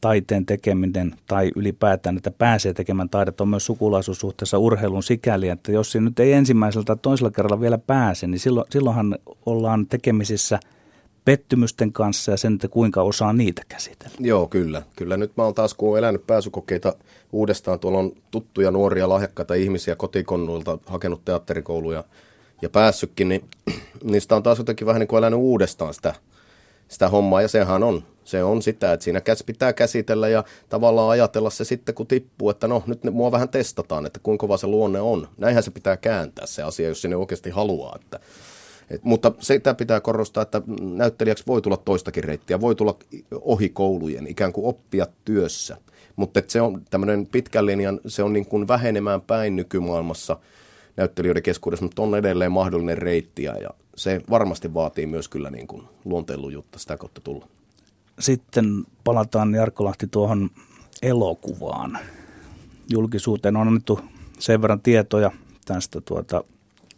[0.01, 5.93] taiteen tekeminen tai ylipäätään, että pääsee tekemään taidetta on myös sukulaisuussuhteessa urheilun sikäli, että jos
[5.93, 10.61] se nyt ei ensimmäisellä tai toisella kerralla vielä pääse, niin silloin, silloinhan ollaan tekemisissä
[11.25, 14.17] pettymysten kanssa ja sen, että kuinka osaa niitä käsitellä.
[14.21, 14.83] Joo, kyllä.
[14.97, 16.95] Kyllä nyt mä oon taas, kun oon elänyt pääsykokeita
[17.33, 22.05] uudestaan, tuolla on tuttuja, nuoria, lahjakkaita ihmisiä kotikonnuilta, hakenut teatterikouluja
[22.63, 23.45] ja päässytkin, niin
[24.11, 26.15] niistä on taas jotenkin vähän niin kuin elänyt uudestaan sitä,
[26.89, 27.43] sitä hommaa.
[27.43, 31.95] Ja sehän on, se on sitä, että siinä pitää käsitellä ja tavallaan ajatella se sitten,
[31.95, 35.29] kun tippuu, että no nyt mua vähän testataan, että kuinka kova se luonne on.
[35.39, 37.99] Näinhän se pitää kääntää se asia, jos sinne oikeasti haluaa.
[38.01, 38.21] Että,
[38.91, 42.99] et, mutta sitä pitää korostaa, että näyttelijäksi voi tulla toistakin reittiä, voi tulla
[43.41, 45.77] ohi koulujen, ikään kuin oppia työssä.
[46.17, 50.37] Mutta se on tämmöinen pitkän linjan, se on niin kuin vähenemään päin nykymaailmassa
[50.97, 55.83] näyttelijöiden keskuudessa, mutta on edelleen mahdollinen reitti ja se varmasti vaatii myös kyllä niin kuin
[56.05, 57.49] luonteenlujutta sitä kautta tulla.
[58.19, 60.51] Sitten palataan Jarkko Lahti tuohon
[61.03, 61.99] elokuvaan.
[62.91, 64.01] Julkisuuteen on annettu
[64.39, 65.31] sen verran tietoja
[65.65, 66.45] tästä tuota,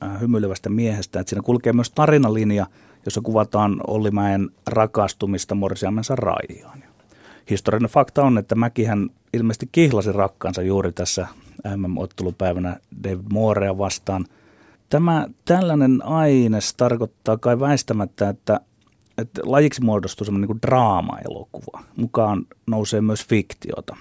[0.03, 2.67] äh, hymyilevästä miehestä, että siinä kulkee myös tarinalinja,
[3.05, 6.88] jossa kuvataan Ollimäen rakastumista morsiamensa Raijaan.
[7.51, 11.27] Historiallinen fakta on, että Mäkihän ilmeisesti kihlasi rakkaansa juuri tässä
[11.77, 14.25] MM-ottelupäivänä David Moorea vastaan.
[14.89, 18.61] Tämä tällainen aines tarkoittaa kai väistämättä, että,
[19.19, 21.83] että lajiksi muodostuu semmoinen niin draama-elokuva.
[21.97, 23.97] Mukaan nousee myös fiktiota.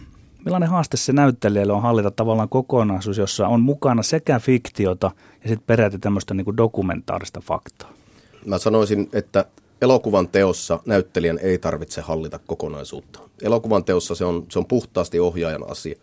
[0.46, 5.12] Millainen haaste se näyttelijälle on hallita tavallaan kokonaisuus, jossa on mukana sekä fiktiota
[5.44, 7.94] ja sitten peräti tämmöistä niin dokumentaarista faktaa?
[8.46, 9.46] Mä sanoisin, että
[9.82, 13.20] elokuvan teossa näyttelijän ei tarvitse hallita kokonaisuutta.
[13.42, 15.96] Elokuvan teossa se on, se on puhtaasti ohjaajan asia.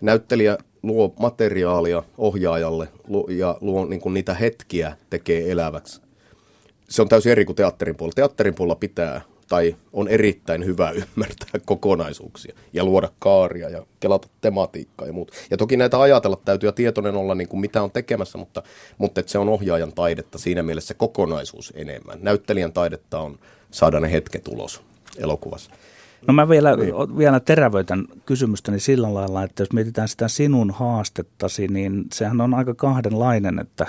[0.00, 2.88] Näyttelijä luo materiaalia ohjaajalle
[3.28, 6.00] ja luo niin kuin niitä hetkiä tekee eläväksi.
[6.88, 8.14] Se on täysin eri kuin teatterin puolella.
[8.14, 15.06] Teatterin puolella pitää tai on erittäin hyvä ymmärtää kokonaisuuksia ja luoda kaaria ja kelata tematiikkaa
[15.06, 15.32] ja muut.
[15.50, 18.62] Ja toki näitä ajatella täytyy ja tietoinen olla, niin kuin mitä on tekemässä, mutta,
[18.98, 22.18] mutta että se on ohjaajan taidetta siinä mielessä kokonaisuus enemmän.
[22.22, 23.38] Näyttelijän taidetta on
[23.70, 24.82] saada ne hetket ulos
[25.18, 25.70] elokuvassa.
[26.26, 27.18] No mä vielä, niin.
[27.18, 32.74] vielä terävöitän kysymystäni sillä lailla, että jos mietitään sitä sinun haastettasi, niin sehän on aika
[32.74, 33.86] kahdenlainen, että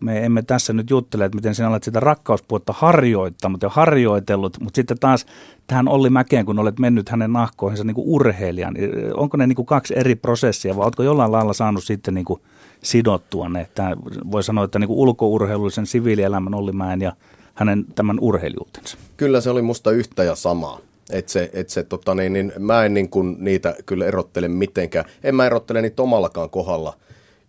[0.00, 4.76] me emme tässä nyt juttele, että miten sinä olet sitä rakkauspuolta harjoittanut ja harjoitellut, mutta
[4.76, 5.26] sitten taas
[5.66, 9.56] tähän Olli Mäkeen, kun olet mennyt hänen nahkoihinsa niin kuin urheilijan, niin onko ne niin
[9.56, 12.40] kuin kaksi eri prosessia vai oletko jollain lailla saanut sitten niin kuin
[12.82, 13.96] sidottua ne, että
[14.30, 17.12] voi sanoa, että niin kuin ulkourheilullisen siviilielämän Olli Mäen ja
[17.54, 18.98] hänen tämän urheilijuutensa?
[19.16, 20.78] Kyllä se oli musta yhtä ja samaa.
[21.10, 25.04] Et se, et se, tota, niin, niin, mä en niin kuin niitä kyllä erottele mitenkään.
[25.24, 26.96] En mä erottele niitä omallakaan kohdalla.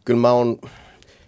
[0.06, 0.58] Kyllä mä oon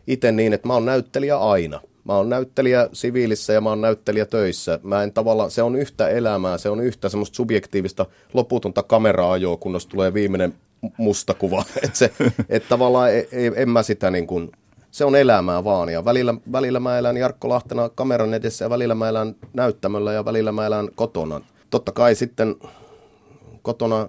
[0.09, 1.81] itse niin, että mä oon näyttelijä aina.
[2.03, 4.79] Mä oon näyttelijä siviilissä ja mä oon näyttelijä töissä.
[4.83, 9.85] Mä en tavallaan, se on yhtä elämää, se on yhtä semmoista subjektiivista loputonta kameraajoa, kunnes
[9.85, 10.53] tulee viimeinen
[10.97, 11.63] musta kuva.
[11.83, 12.09] että
[12.49, 14.51] et tavallaan ei, ei, en mä sitä niin kuin,
[14.91, 15.89] se on elämää vaan.
[15.89, 20.25] Ja välillä, välillä mä elän Jarkko Lahtena kameran edessä ja välillä mä elän näyttämöllä ja
[20.25, 21.41] välillä mä elän kotona.
[21.69, 22.55] Totta kai sitten
[23.69, 24.07] kotona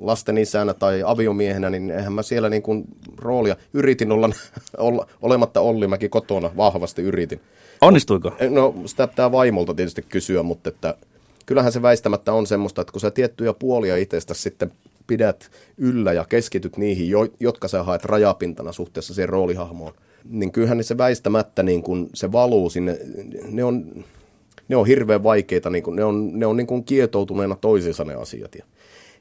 [0.00, 2.84] lasten isänä tai aviomiehenä, niin eihän mä siellä niin kuin
[3.16, 4.30] roolia, yritin olla,
[4.78, 7.40] olla olematta Ollimäki kotona, vahvasti yritin.
[7.80, 8.32] Onnistuiko?
[8.50, 10.94] No sitä pitää vaimolta tietysti kysyä, mutta että
[11.46, 14.72] kyllähän se väistämättä on semmoista, että kun sä tiettyjä puolia itsestä sitten
[15.06, 17.08] pidät yllä ja keskityt niihin,
[17.40, 19.92] jotka sä haet rajapintana suhteessa siihen roolihahmoon,
[20.28, 22.98] niin kyllähän se väistämättä niin kun se valuu sinne,
[23.48, 24.04] ne on,
[24.68, 28.14] ne on hirveän vaikeita, niin kun, ne on, ne on niin kuin kietoutuneena toisiinsa ne
[28.14, 28.54] asiat.
[28.54, 28.64] Ja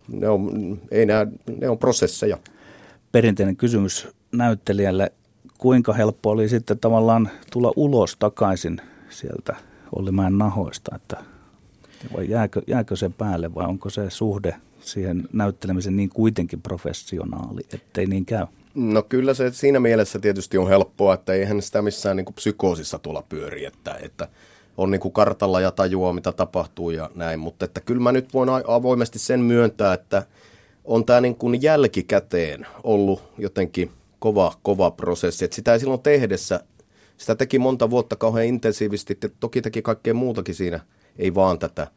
[0.08, 1.28] ne on, ei nää,
[1.62, 2.38] ne on prosesseja.
[3.12, 5.12] Perinteinen kysymys näyttelijälle,
[5.58, 9.56] kuinka helppo oli sitten tavallaan tulla ulos takaisin sieltä
[9.96, 11.18] Ollimäen nahoista, että
[12.14, 18.06] vai jääkö, jääkö se päälle vai onko se suhde siihen näyttelemisen niin kuitenkin professionaali, ettei
[18.06, 18.46] niin käy?
[18.76, 23.00] No kyllä se siinä mielessä tietysti on helppoa, että eihän sitä missään niin kuin psykoosissa
[23.00, 24.28] tulla pyöri, että, että
[24.78, 27.40] on niin kuin kartalla ja tajua, mitä tapahtuu ja näin.
[27.40, 30.24] Mutta että kyllä mä nyt voin avoimesti sen myöntää, että
[30.86, 35.46] on tämä niin kuin jälkikäteen ollut jotenkin kova, kova prosessi.
[35.46, 36.60] Että sitä ei silloin tehdessä,
[37.18, 40.80] sitä teki monta vuotta kauhean intensiivisesti, että toki teki kaikkea muutakin siinä,
[41.18, 41.88] ei vaan tätä.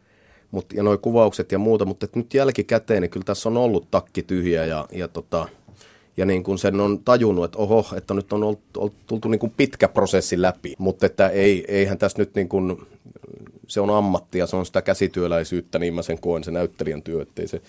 [0.50, 4.22] Mut, ja nuo kuvaukset ja muuta, mutta nyt jälkikäteen, niin kyllä tässä on ollut takki
[4.22, 5.48] tyhjä ja, ja tota,
[6.16, 9.38] ja niin kuin sen on tajunnut, että oho, että nyt on ollut, ollut, tultu niin
[9.38, 12.86] kuin pitkä prosessi läpi, mutta että ei, eihän tässä nyt niin kuin,
[13.66, 17.42] se on ammattia, se on sitä käsityöläisyyttä, niin mä sen koen se näyttelijän työ, että
[17.42, 17.62] ei se,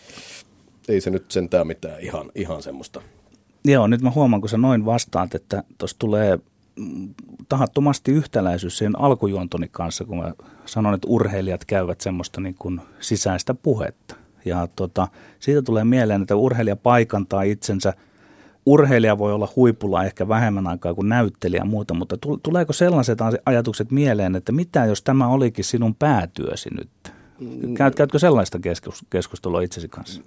[0.87, 3.01] ei se nyt sentään mitään ihan, ihan semmoista.
[3.65, 6.39] Joo, nyt mä huomaan, kun sä noin vastaat, että tuossa tulee
[7.49, 10.33] tahattomasti yhtäläisyys siihen alkujuontoni kanssa, kun mä
[10.65, 14.15] sanon, että urheilijat käyvät semmoista niin kuin sisäistä puhetta.
[14.45, 15.07] Ja tota,
[15.39, 17.93] siitä tulee mieleen, että urheilija paikantaa itsensä–
[18.67, 23.91] urheilija voi olla huipulla ehkä vähemmän aikaa kuin näyttelijä ja muuta, mutta tuleeko sellaiset ajatukset
[23.91, 26.89] mieleen, että mitä jos tämä olikin sinun päätyösi nyt?
[27.39, 27.73] Mm.
[27.73, 28.59] Käyt, käytkö sellaista
[29.09, 30.21] keskustelua itsesi kanssa?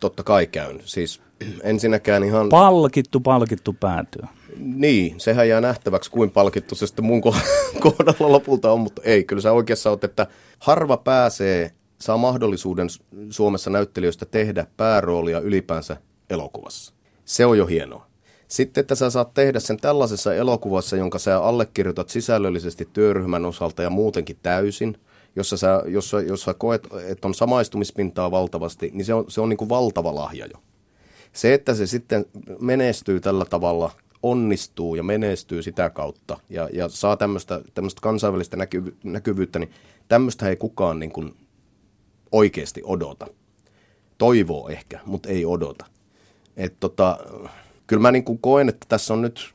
[0.00, 0.80] Totta kai käyn.
[0.84, 1.20] Siis
[1.62, 2.48] ensinnäkään ihan...
[2.48, 4.22] Palkittu, palkittu päätyö.
[4.56, 7.20] Niin, sehän jää nähtäväksi, kuin palkittu se sitten mun
[7.80, 10.26] kohdalla lopulta on, mutta ei, kyllä sä oikeassa oot, että
[10.58, 12.88] harva pääsee, saa mahdollisuuden
[13.30, 15.96] Suomessa näyttelijöistä tehdä pääroolia ylipäänsä
[16.30, 16.99] elokuvassa.
[17.30, 18.06] Se on jo hienoa.
[18.48, 23.90] Sitten, että sä saat tehdä sen tällaisessa elokuvassa, jonka sä allekirjoitat sisällöllisesti työryhmän osalta ja
[23.90, 24.96] muutenkin täysin,
[25.36, 29.56] jossa sä, jossa, jossa koet, että on samaistumispintaa valtavasti, niin se on, se on niin
[29.56, 30.62] kuin valtava lahja jo.
[31.32, 32.26] Se, että se sitten
[32.60, 33.90] menestyy tällä tavalla,
[34.22, 37.60] onnistuu ja menestyy sitä kautta ja, ja saa tämmöistä,
[38.02, 39.70] kansainvälistä näkyvy, näkyvyyttä, niin
[40.08, 41.34] tämmöistä ei kukaan niin kuin
[42.32, 43.26] oikeasti odota.
[44.18, 45.86] Toivoo ehkä, mutta ei odota.
[46.56, 47.18] Et tota,
[47.86, 49.50] kyllä mä niin koen, että tässä on nyt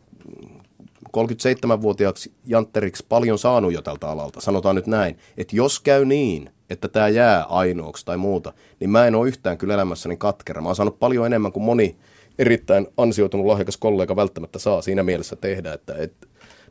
[1.17, 4.41] 37-vuotiaaksi Jantteriksi paljon saanut jo tältä alalta.
[4.41, 9.07] Sanotaan nyt näin, että jos käy niin, että tämä jää ainoaksi tai muuta, niin mä
[9.07, 10.61] en ole yhtään kyllä elämässäni katkera.
[10.61, 11.95] Mä oon saanut paljon enemmän kuin moni
[12.39, 15.73] erittäin ansioitunut lahjakas kollega välttämättä saa siinä mielessä tehdä.
[15.73, 16.13] Että, et,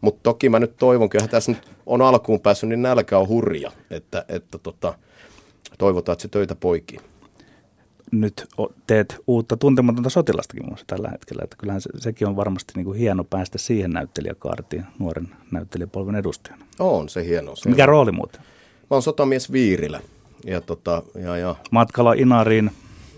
[0.00, 3.72] mutta toki mä nyt toivon, että tässä nyt on alkuun päässyt, niin nälkä on hurja,
[3.90, 4.94] että, että tota,
[5.78, 6.98] toivotaan, että se töitä poikii
[8.12, 8.46] nyt
[8.86, 11.44] teet uutta tuntematonta sotilastakin muassa tällä hetkellä.
[11.44, 16.64] Että kyllähän se, sekin on varmasti niin kuin hieno päästä siihen näyttelijäkaartiin nuoren näyttelijäpolven edustajana.
[16.78, 17.56] On se hieno.
[17.56, 17.88] Se Mikä on.
[17.88, 18.40] rooli muuten?
[18.80, 20.00] Mä oon sotamies Viirilä.
[20.44, 21.54] Ja tota, ja, ja.
[21.70, 22.70] Matkalla Inariin.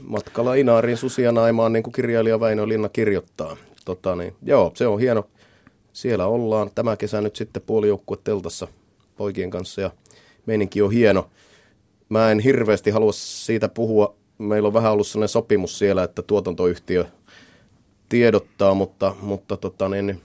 [0.02, 3.56] Matkalla Inariin Susia Naimaan, niin kuin kirjailija Väinö Linna kirjoittaa.
[3.84, 5.24] Tota, niin, joo, se on hieno.
[5.92, 8.68] Siellä ollaan tämä kesä nyt sitten puolijoukkue teltassa
[9.16, 9.90] poikien kanssa ja
[10.46, 11.30] meininki on hieno.
[12.08, 17.04] Mä en hirveästi halua siitä puhua meillä on vähän ollut sellainen sopimus siellä, että tuotantoyhtiö
[18.08, 20.20] tiedottaa, mutta, mutta tota, niin, niin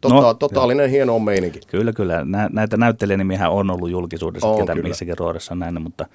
[0.00, 0.90] tota, no, totaalinen jo.
[0.90, 1.60] hieno on meininki.
[1.66, 2.24] Kyllä, kyllä.
[2.24, 4.88] Nä, näitä näyttelijänimiä on ollut julkisuudessa, on, ketä kyllä.
[4.88, 6.06] missäkin roolissa näin, mutta,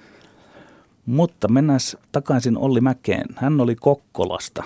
[1.06, 1.80] mutta mennään
[2.12, 3.26] takaisin Olli Mäkeen.
[3.36, 4.64] Hän oli Kokkolasta,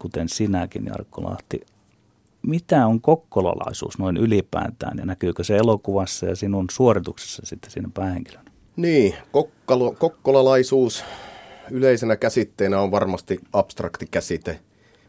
[0.00, 1.60] kuten sinäkin Jarkko Lahti.
[2.42, 8.50] Mitä on kokkolalaisuus noin ylipäätään ja näkyykö se elokuvassa ja sinun suorituksessa sitten siinä päähenkilönä?
[8.76, 11.04] Niin, kokkalo, kokkolalaisuus
[11.70, 14.60] yleisenä käsitteenä on varmasti abstrakti käsite,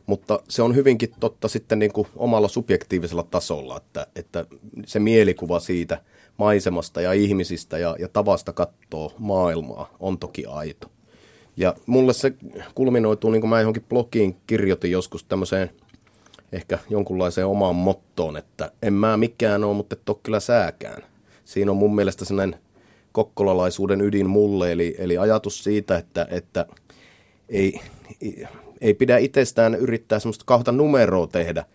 [0.05, 4.45] mutta se on hyvinkin totta sitten niin kuin omalla subjektiivisella tasolla, että, että
[4.85, 6.01] se mielikuva siitä
[6.37, 10.87] maisemasta ja ihmisistä ja, ja tavasta katsoa maailmaa on toki aito.
[11.57, 12.33] Ja mulle se
[12.75, 15.69] kulminoituu, niin kuin mä johonkin blogiin kirjoitin joskus tämmöiseen
[16.51, 21.03] ehkä jonkunlaiseen omaan mottoon, että en mä mikään ole, mutta et ole kyllä sääkään.
[21.45, 22.59] Siinä on mun mielestä sellainen
[23.11, 26.65] kokkolalaisuuden ydin mulle, eli, eli ajatus siitä, että, että
[27.49, 27.79] ei,
[28.81, 31.65] ei pidä itsestään yrittää semmoista kahta numeroa tehdä,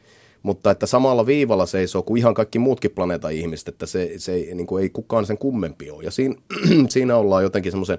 [0.42, 4.54] mutta että samalla viivalla seisoo kuin ihan kaikki muutkin planeetan ihmiset, että se, se ei,
[4.54, 6.04] niin kuin ei kukaan sen kummempi ole.
[6.04, 6.34] Ja siinä,
[6.88, 7.98] siinä ollaan jotenkin semmoisen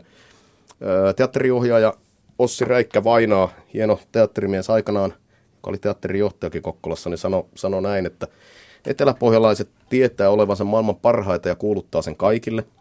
[1.15, 1.93] teatteriohjaaja
[2.39, 5.13] Ossi Räikkä Vainaa, hieno teatterimies aikanaan,
[5.55, 8.27] joka oli teatterijohtajakin Kokkolassa, niin sanoi sano näin, että
[8.85, 12.63] eteläpohjalaiset tietää olevansa maailman parhaita ja kuuluttaa sen kaikille–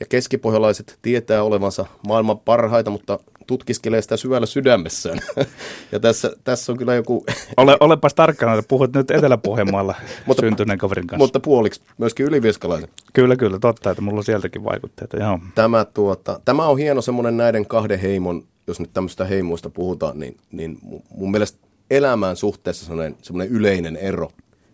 [0.00, 5.18] ja keskipohjalaiset tietää olevansa maailman parhaita, mutta tutkiskelee sitä syvällä sydämessään.
[5.92, 7.24] ja tässä, tässä on kyllä joku...
[7.56, 9.94] Ole, olepas tarkkana, että puhut nyt Etelä-Pohjanmaalla
[10.26, 11.24] mutta, syntyneen kaverin kanssa.
[11.24, 12.88] Mutta puoliksi myöskin ylivieskalaisen.
[13.12, 15.38] Kyllä, kyllä, totta, että mulla on sieltäkin vaikutteita, joo.
[15.54, 20.36] Tämä, tuota, tämä on hieno semmoinen näiden kahden heimon, jos nyt tämmöistä heimoista puhutaan, niin,
[20.52, 20.78] niin
[21.14, 21.58] mun mielestä
[21.90, 24.30] elämään suhteessa semmoinen, semmoinen yleinen ero,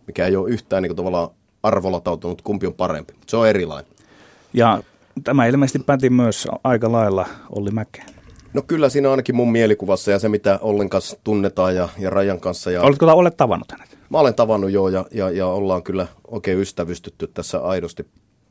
[0.06, 1.30] mikä ei ole yhtään niin kuin tavallaan
[1.62, 3.14] arvolatautunut, kumpi on parempi.
[3.26, 3.92] Se on erilainen.
[4.52, 4.82] Ja
[5.24, 8.06] Tämä ilmeisesti päti myös aika lailla Olli Mäkeen.
[8.54, 12.40] No kyllä siinä ainakin mun mielikuvassa ja se, mitä Ollen kanssa tunnetaan ja, ja Rajan
[12.40, 12.70] kanssa.
[12.70, 12.82] Ja...
[12.82, 13.98] Oletko olet tavannut hänet?
[14.10, 18.06] Mä olen tavannut jo ja, ja, ja ollaan kyllä oikein ystävystytty tässä aidosti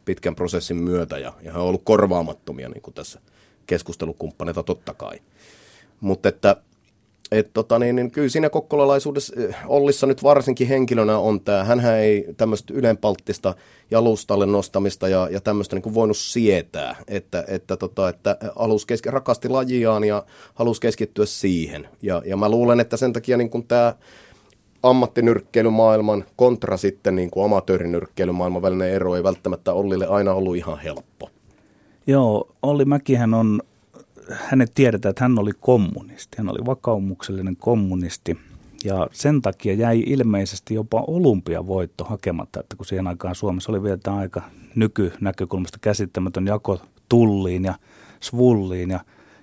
[0.05, 3.19] pitkän prosessin myötä ja, ja hän on ollut korvaamattomia niin kuin tässä
[3.67, 5.19] keskustelukumppaneita totta kai.
[5.99, 6.55] Mutta että
[7.31, 11.79] et tota, niin, niin kyllä siinä kokkolalaisuudessa eh, Ollissa nyt varsinkin henkilönä on tämä, hän
[11.79, 13.53] ei tämmöistä ylenpalttista
[13.91, 19.49] jalustalle nostamista ja, ja tämmöistä niin voinut sietää, että, että, tota, että alus keski, rakasti
[19.49, 21.87] lajiaan ja halusi keskittyä siihen.
[22.01, 23.93] Ja, ja mä luulen, että sen takia niin tämä
[24.83, 31.29] ammattinyrkkeilymaailman kontra sitten niin kuin amatöörinyrkkeilymaailman välinen ero ei välttämättä Ollille aina ollut ihan helppo.
[32.07, 33.61] Joo, Olli Mäkihän on
[34.31, 36.37] hänet tiedetään, että hän oli kommunisti.
[36.37, 38.37] Hän oli vakaumuksellinen kommunisti.
[38.83, 44.17] Ja sen takia jäi ilmeisesti jopa olympiavoitto hakematta, että kun siihen aikaan Suomessa oli vielä
[44.17, 44.41] aika
[44.75, 47.73] nykynäkökulmasta käsittämätön jako tulliin ja
[48.19, 48.99] svulliin ja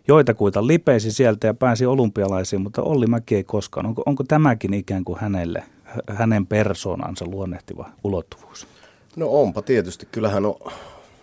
[0.08, 3.86] joitakuita lipeisi sieltä ja pääsi olympialaisiin, mutta Olli Mäki ei koskaan.
[3.86, 5.62] Onko, onko tämäkin ikään kuin hänelle,
[6.10, 8.66] hänen persoonansa luonnehtiva ulottuvuus?
[9.16, 10.08] No onpa tietysti.
[10.12, 10.54] Kyllähän on,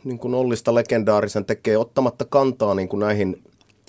[0.03, 3.41] niin kuin Ollista legendaarisen tekee ottamatta kantaa niin kuin näihin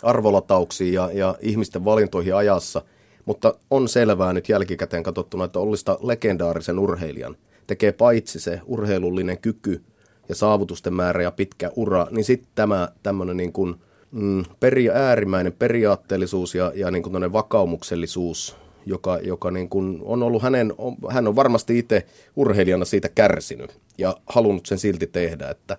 [0.02, 2.82] arvolatauksiin ja, ja ihmisten valintoihin ajassa.
[3.24, 9.82] Mutta on selvää nyt jälkikäteen katsottuna, että Ollista legendaarisen urheilijan tekee paitsi se urheilullinen kyky
[10.28, 13.74] ja saavutusten määrä ja pitkä ura, niin sitten tämä tämmöinen niin kuin,
[14.10, 20.42] mm, peri, äärimmäinen periaatteellisuus ja, ja niin kuin vakaumuksellisuus, joka, joka niin kuin on ollut
[20.42, 25.76] hänen, on, hän on varmasti itse urheilijana siitä kärsinyt ja halunnut sen silti tehdä, että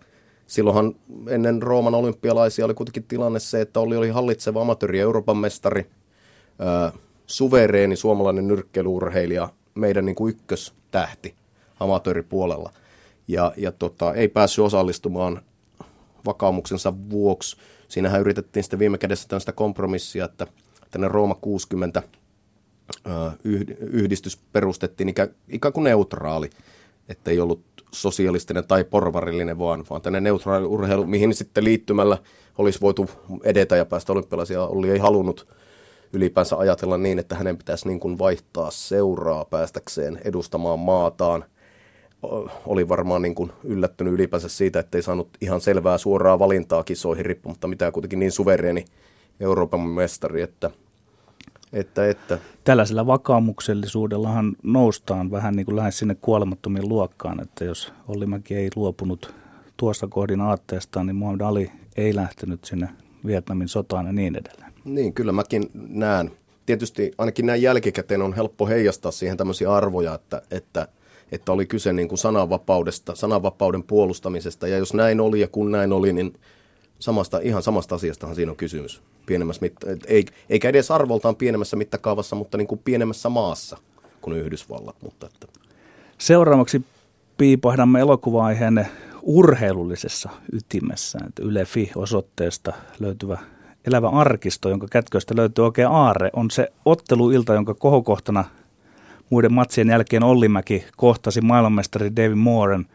[0.48, 0.96] silloinhan
[1.30, 5.86] ennen Rooman olympialaisia oli kuitenkin tilanne se, että oli, oli hallitseva amatööri Euroopan mestari,
[6.60, 6.92] ää,
[7.28, 11.36] suvereeni suomalainen nyrkkeilyurheilija, meidän niin kuin ykköstähti
[11.80, 12.72] amatööripuolella.
[13.28, 15.42] Ja, ja tota, ei päässyt osallistumaan
[16.26, 17.58] vakaumuksensa vuoksi.
[17.88, 20.48] Siinähän yritettiin sitten viime kädessä tällaista kompromissia, että
[20.92, 22.04] tänne Rooma 60
[23.80, 25.10] yhdistys perustettiin
[25.50, 26.50] ikään kuin neutraali,
[27.10, 32.18] että ei ollut sosialistinen tai porvarillinen, vaan, vaan tänne neutraali urheilu, mihin sitten liittymällä
[32.58, 33.10] olisi voitu
[33.44, 34.64] edetä ja päästä olympialaisia.
[34.64, 35.48] Oli ei halunnut
[36.14, 41.46] ylipäänsä ajatella niin, että hänen pitäisi niin kuin vaihtaa seuraa päästäkseen edustamaan maataan.
[42.66, 47.26] Oli varmaan niin kuin yllättynyt ylipäänsä siitä, että ei saanut ihan selvää suoraa valintaa kisoihin
[47.26, 48.86] riippumatta, mitä kuitenkin niin suvereeni
[49.40, 50.72] Euroopan mestari, että–
[51.76, 52.38] että, että.
[52.64, 59.34] Tällaisella vakaumuksellisuudellahan noustaan vähän niin kuin lähes sinne kuolemattomien luokkaan, että jos Ollimäki ei luopunut
[59.78, 62.90] tuosta kohdin aatteestaan, niin Muhammad Ali ei lähtenyt sinne
[63.26, 64.74] Vietnamin sotaan ja niin edelleen.
[64.86, 66.32] Niin, kyllä mäkin näen.
[66.66, 70.88] Tietysti ainakin näin jälkikäteen on helppo heijastaa siihen tämmöisiä arvoja, että, että,
[71.32, 74.68] että oli kyse niin kuin sananvapaudesta, sananvapauden puolustamisesta.
[74.68, 76.34] Ja jos näin oli ja kun näin oli, niin
[77.00, 79.02] samasta, ihan samasta asiastahan siinä on kysymys.
[79.26, 83.78] Pienemmässä mitta- ei, eikä edes arvoltaan pienemmässä mittakaavassa, mutta niin kuin pienemmässä maassa
[84.22, 84.96] kuin Yhdysvallat.
[85.02, 85.48] Mutta että.
[86.18, 86.82] Seuraavaksi
[87.38, 88.88] piipahdamme elokuva-aiheen
[89.22, 91.20] urheilullisessa ytimessä.
[91.28, 93.38] Että Yle Fi-osoitteesta löytyvä
[93.88, 98.44] elävä arkisto, jonka kätköistä löytyy oikein aare, on se otteluilta, jonka kohokohtana
[99.30, 102.86] muiden matsien jälkeen Ollimäki kohtasi maailmanmestari David Mooren.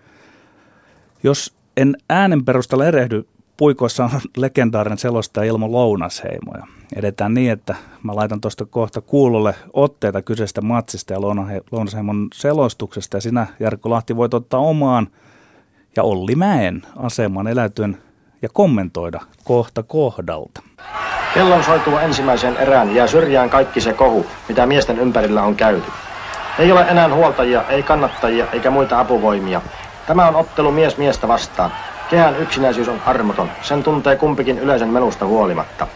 [1.23, 3.25] Jos en äänen perusteella erehdy,
[3.61, 6.53] puikoissa on legendaarinen selostaja Ilmo Lounasheimo.
[6.57, 11.21] Ja edetään niin, että mä laitan tuosta kohta kuulolle otteita kyseisestä matsista ja
[11.73, 13.17] Lounasheimon selostuksesta.
[13.17, 15.09] Ja sinä, Jarkko Lahti, voit ottaa omaan
[15.97, 17.99] ja Olli Mäen aseman elätyn
[18.43, 20.63] ja kommentoida kohta kohdalta.
[21.35, 25.91] Kellon soitua ensimmäisen erään jää syrjään kaikki se kohu, mitä miesten ympärillä on käyty.
[26.59, 29.63] Ei ole enää huoltajia, ei kannattajia eikä muita apuvoimia.
[30.07, 31.73] Tämä on ottelu mies miestä vastaan.
[32.11, 33.51] Kehän yksinäisyys on armoton.
[33.63, 35.87] Sen tuntee kumpikin yleisen melusta huolimatta.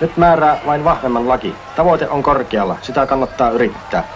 [0.00, 1.54] Nyt määrää vain vahvemman laki.
[1.76, 2.76] Tavoite on korkealla.
[2.82, 4.08] Sitä kannattaa yrittää.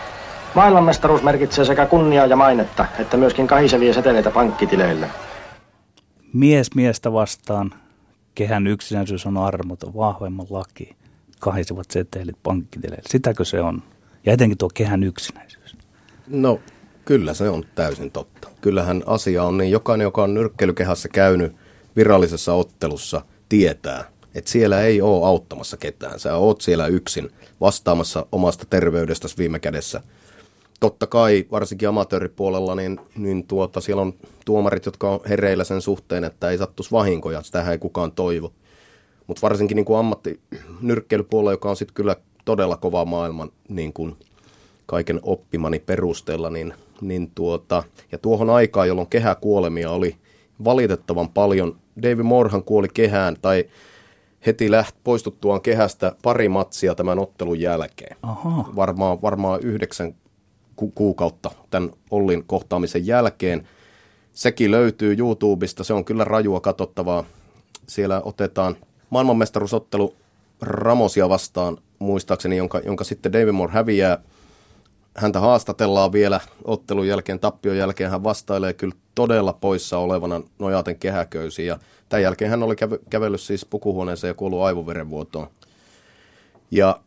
[0.55, 5.09] Maailmanmestaruus merkitsee sekä kunniaa ja mainetta, että myöskin kahisevia seteleitä pankkitileille.
[6.33, 7.71] Mies miestä vastaan.
[8.35, 9.95] Kehän yksinäisyys on armoton.
[9.95, 10.97] Vahvemman laki.
[11.41, 13.03] Kahisevat setelit pankkitileille.
[13.09, 13.83] Sitäkö se on?
[14.27, 15.77] Ja etenkin tuo kehän yksinäisyys.
[16.29, 16.61] No,
[17.05, 21.53] kyllä se on täysin totta kyllähän asia on niin, jokainen, joka on nyrkkeilykehässä käynyt
[21.97, 26.21] virallisessa ottelussa, tietää, että siellä ei ole auttamassa ketään.
[26.21, 30.01] Sä oot siellä yksin vastaamassa omasta terveydestäsi viime kädessä.
[30.81, 36.25] Totta kai, varsinkin amatööripuolella, niin, niin tuota, siellä on tuomarit, jotka on hereillä sen suhteen,
[36.25, 37.43] että ei sattuisi vahinkoja.
[37.43, 38.53] Sitä ei kukaan toivo.
[39.27, 44.17] Mutta varsinkin niin ammattinyrkkeilypuolella, joka on sitten kyllä todella kova maailman niin kuin
[44.87, 50.17] kaiken oppimani perusteella, niin niin tuota, ja tuohon aikaan, jolloin kehäkuolemia oli
[50.65, 51.77] valitettavan paljon.
[52.03, 53.65] David Moorhan kuoli kehään tai
[54.47, 58.17] heti läht poistuttuaan kehästä pari matsia tämän ottelun jälkeen.
[58.23, 58.71] Aha.
[58.77, 60.15] Varmaan, varmaan yhdeksän
[60.77, 63.69] ku- kuukautta tämän Ollin kohtaamisen jälkeen.
[64.33, 67.25] Sekin löytyy YouTubesta, se on kyllä rajua katsottavaa.
[67.87, 68.77] Siellä otetaan
[69.11, 70.15] maailmanmestaruusottelu
[70.61, 74.19] Ramosia vastaan, muistaakseni, jonka, jonka sitten David Moore häviää–
[75.17, 81.69] häntä haastatellaan vielä ottelun jälkeen, tappion jälkeen hän vastailee kyllä todella poissa olevana nojaten kehäköysiin
[81.69, 85.47] ja tämän jälkeen hän oli käve- kävellyt siis pukuhuoneeseen ja kuollut aivoverenvuotoon.
[86.71, 87.01] Ja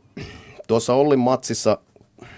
[0.67, 1.77] tuossa Ollin matsissa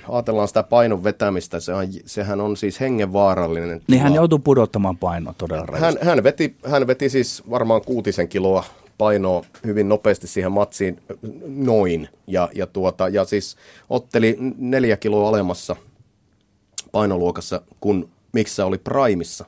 [0.10, 3.82] ajatellaan sitä painon vetämistä, sehän, sehän on siis hengenvaarallinen.
[3.88, 8.64] Niin hän joutui pudottamaan painoa todella hän, hän, veti, hän veti siis varmaan kuutisen kiloa
[8.98, 11.02] painoa hyvin nopeasti siihen matsiin
[11.48, 12.10] noin.
[12.28, 13.56] Ja, ja, tuota, ja siis
[13.90, 15.76] otteli neljä kiloa alemmassa
[16.92, 19.46] painoluokassa kuin missä oli Primissa.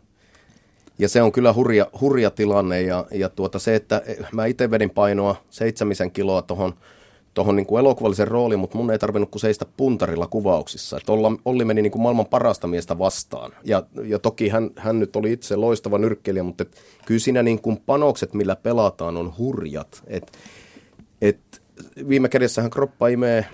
[1.00, 4.90] Ja se on kyllä hurja, hurja tilanne ja, ja tuota se, että mä itse vedin
[4.90, 6.74] painoa seitsemisen kiloa tuohon
[7.40, 10.98] tuohon niin elokuvallisen rooliin, mutta mun ei tarvinnut kuin seistä puntarilla kuvauksissa.
[10.98, 11.12] Että
[11.46, 13.52] Olli meni niin kuin maailman parasta miestä vastaan.
[13.64, 17.62] Ja, ja toki hän, hän nyt oli itse loistava nyrkkeilijä, mutta et, kyllä siinä niin
[17.62, 20.04] kuin panokset, millä pelataan, on hurjat.
[20.08, 20.32] Et,
[21.22, 21.62] et,
[22.10, 23.46] viime kädessähän kroppa imee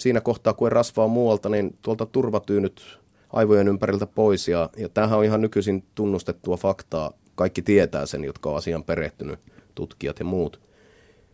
[0.00, 2.98] siinä kohtaa, kun ei rasvaa muualta, niin tuolta turvatyynyt
[3.32, 4.48] aivojen ympäriltä pois.
[4.48, 7.12] Ja, ja tämähän on ihan nykyisin tunnustettua faktaa.
[7.34, 9.38] Kaikki tietää sen, jotka on asian perehtynyt,
[9.74, 10.69] tutkijat ja muut.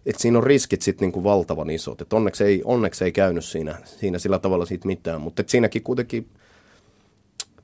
[0.07, 2.01] Et siinä on riskit sitten niinku valtavan isot.
[2.01, 5.21] Et onneksi, ei, onneksi ei käynyt siinä, siinä sillä tavalla siitä mitään.
[5.21, 6.29] Mutta siinäkin kuitenkin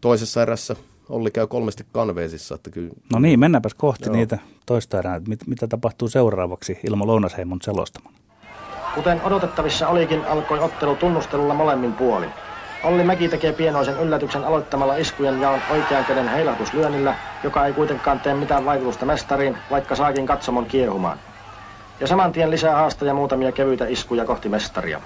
[0.00, 0.76] toisessa erässä
[1.08, 2.54] Olli käy kolmesti kanveesissa.
[2.54, 4.16] Että kyllä, no niin, mennäänpäs kohti joo.
[4.16, 5.20] niitä toista erää.
[5.28, 8.14] Mit, mitä tapahtuu seuraavaksi Ilmo Lounasheimon selostamaan?
[8.94, 12.30] Kuten odotettavissa olikin, alkoi ottelu tunnustelulla molemmin puolin.
[12.84, 17.14] Olli Mäki tekee pienoisen yllätyksen aloittamalla iskujen jaon oikean käden heilahtuslyönnillä,
[17.44, 21.18] joka ei kuitenkaan tee mitään vaikutusta mestariin, vaikka saakin katsomon kiehumaan.
[22.02, 25.00] Ja saman tien lisää haasta ja muutamia kevyitä iskuja kohti mestaria.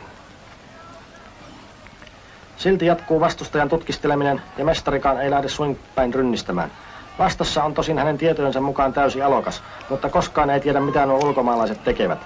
[2.57, 6.71] Silti jatkuu vastustajan tutkisteleminen ja mestarikaan ei lähde swing päin rynnistämään.
[7.19, 11.85] Vastassa on tosin hänen tietojensa mukaan täysi alokas, mutta koskaan ei tiedä mitä nuo ulkomaalaiset
[11.85, 12.19] tekevät.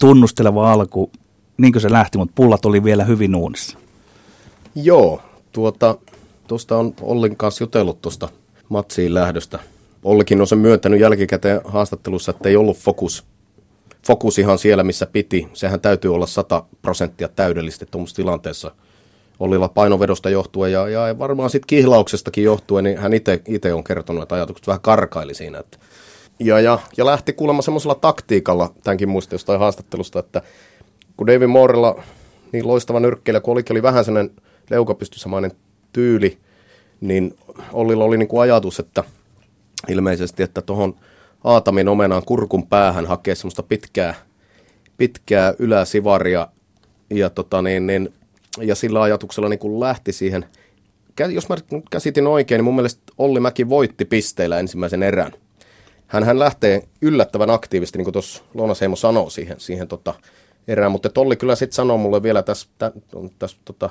[0.00, 1.10] Tunnusteleva alku,
[1.58, 3.78] niin kuin se lähti, mutta pullat oli vielä hyvin uunissa.
[4.74, 5.94] Joo, tuota,
[6.46, 8.28] tuosta on Ollin kanssa jutellut tuosta
[8.68, 9.58] matsiin lähdöstä.
[10.04, 13.26] Ollikin on sen myöntänyt jälkikäteen haastattelussa, että ei ollut fokus,
[14.06, 15.48] fokus ihan siellä, missä piti.
[15.52, 18.70] Sehän täytyy olla 100 prosenttia täydellisesti tuommoisessa tilanteessa.
[19.40, 23.12] Ollilla painovedosta johtuen ja, ja varmaan sitten kihlauksestakin johtuen, niin hän
[23.48, 25.58] itse on kertonut, että ajatukset vähän karkaili siinä.
[25.58, 25.78] Että
[26.40, 30.42] ja, ja, ja lähti kuulemma semmoisella taktiikalla, tämänkin muista jostain haastattelusta, että
[31.16, 32.02] kun David Moorella
[32.52, 34.36] niin loistava nyrkkeilijä, kun olikin oli vähän sellainen
[34.70, 35.52] leukapystysamainen
[35.92, 36.38] tyyli,
[37.00, 37.36] niin
[37.72, 39.04] Ollilla oli niin kuin ajatus, että
[39.88, 40.94] ilmeisesti, että tuohon
[41.44, 44.14] Aatamin omenaan kurkun päähän hakee semmoista pitkää,
[44.96, 46.48] pitkää yläsivaria
[47.10, 48.14] ja, tota niin, niin,
[48.60, 50.44] ja sillä ajatuksella niin kuin lähti siihen.
[51.30, 51.56] Jos mä
[51.90, 55.32] käsitin oikein, niin mun mielestä Olli Mäki voitti pisteillä ensimmäisen erän.
[56.06, 60.14] Hän, hän lähtee yllättävän aktiivisesti, niin kuin tuossa Lonas Heimo sanoi siihen, siihen tota
[60.68, 62.68] erään, mutta Olli kyllä sitten sanoi mulle vielä tässä,
[63.38, 63.90] tässä tota,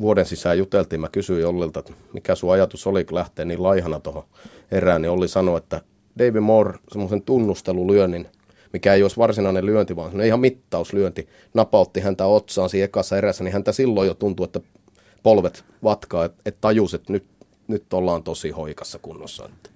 [0.00, 4.00] vuoden sisään juteltiin, mä kysyin Ollilta, että mikä sun ajatus oli, kun lähtee niin laihana
[4.00, 4.24] tuohon
[4.70, 5.80] erään, niin Olli sanoi, että
[6.18, 8.28] David Moore semmoisen tunnustelulyönnin,
[8.72, 13.52] mikä ei olisi varsinainen lyönti, vaan ihan mittauslyönti, napautti häntä otsaan siinä ekassa erässä, niin
[13.52, 14.60] häntä silloin jo tuntui, että
[15.22, 17.24] polvet vatkaa, että et tajus, että nyt,
[17.68, 19.44] nyt ollaan tosi hoikassa kunnossa.
[19.44, 19.70] Että.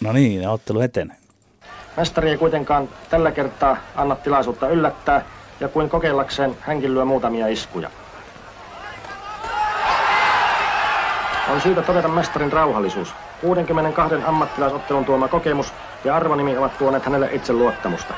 [0.00, 1.16] No niin, ja ottelu etenee.
[1.96, 5.26] Mestari ei kuitenkaan tällä kertaa anna tilaisuutta yllättää,
[5.60, 7.90] ja kuin kokeillakseen hänkin lyö muutamia iskuja.
[11.52, 13.14] On syytä todeta mestarin rauhallisuus.
[13.40, 15.72] 62 ammattilaisottelun tuoma kokemus
[16.04, 18.14] ja arvonimi ovat tuoneet hänelle itse luottamusta.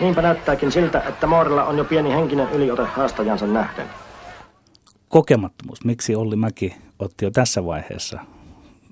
[0.00, 3.86] Niinpä näyttääkin siltä, että Moorilla on jo pieni henkinen yliote haastajansa nähden.
[5.08, 5.84] Kokemattomuus.
[5.84, 8.20] Miksi Olli Mäki otti jo tässä vaiheessa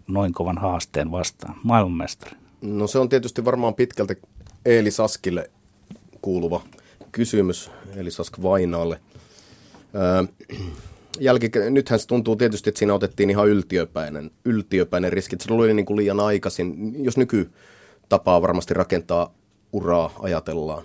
[0.08, 2.36] noin kovan haasteen vastaan, maailmanmestari?
[2.60, 4.18] No se on tietysti varmaan pitkälti
[4.64, 5.50] Eeli Saskille
[6.22, 6.60] kuuluva
[7.12, 9.00] kysymys, Eeli Sask Vainaalle.
[9.94, 10.24] Öö,
[11.20, 15.74] jälkikä- nythän se tuntuu tietysti, että siinä otettiin ihan yltiöpäinen, yltiöpäinen riski, että se oli
[15.74, 19.34] niin kuin liian aikaisin, jos nykytapaa varmasti rakentaa
[19.72, 20.84] uraa ajatellaan.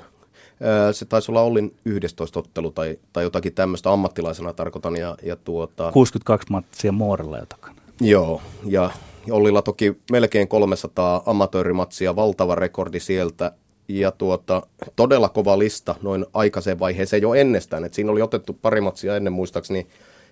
[0.92, 4.96] Se taisi olla Ollin 11 ottelu tai, tai jotakin tämmöistä ammattilaisena tarkoitan.
[4.96, 7.76] Ja, ja tuota, 62 matsia Moorella jo takana.
[8.02, 8.90] Joo, ja
[9.32, 13.52] Ollilla toki melkein 300 amatöörimatsia, valtava rekordi sieltä.
[13.88, 14.62] Ja tuota,
[14.96, 17.86] todella kova lista noin aikaiseen vaiheeseen jo ennestään.
[17.86, 19.88] Et siinä oli otettu pari matsia ennen muistaakseni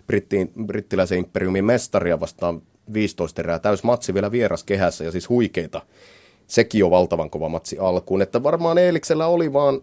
[0.08, 2.62] Brittiin, brittiläisen imperiumin mestaria vastaan
[2.94, 5.82] 15 erää, täys matsi vielä vieras kehässä ja siis huikeita.
[6.48, 9.82] Sekin on valtavan kova matsi alkuun, että varmaan Eeliksellä oli vaan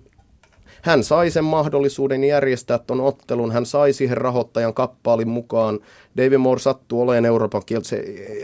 [0.82, 5.80] hän sai sen mahdollisuuden järjestää tuon ottelun, hän sai siihen rahoittajan kappaalin mukaan.
[6.16, 7.96] David Moore sattuu olemaan Euroopan kieltä, se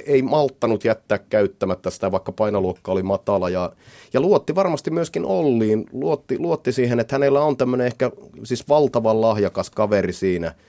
[0.07, 3.49] ei malttanut jättää käyttämättä sitä, vaikka painoluokka oli matala.
[3.49, 3.73] Ja,
[4.13, 8.11] ja luotti varmasti myöskin Olliin, luotti, luotti siihen, että hänellä on tämmöinen ehkä
[8.45, 10.55] siis valtavan lahjakas kaveri siinä–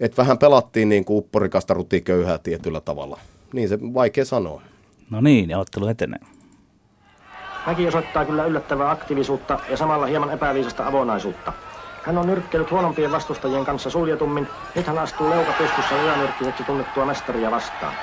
[0.00, 3.18] että vähän pelattiin niin kuin upporikasta rutiköyhää tietyllä tavalla.
[3.52, 4.62] Niin se vaikea sanoa.
[5.10, 6.20] No niin, ja ottelu etenee.
[7.66, 11.52] Mäki osoittaa kyllä yllättävää aktiivisuutta ja samalla hieman epäviisasta avonaisuutta.
[12.02, 14.48] Hän on nyrkkellyt huonompien vastustajien kanssa suljetummin.
[14.74, 17.94] Nyt hän astuu leuka pystyssä yönyrkkiseksi tunnettua mestaria vastaan.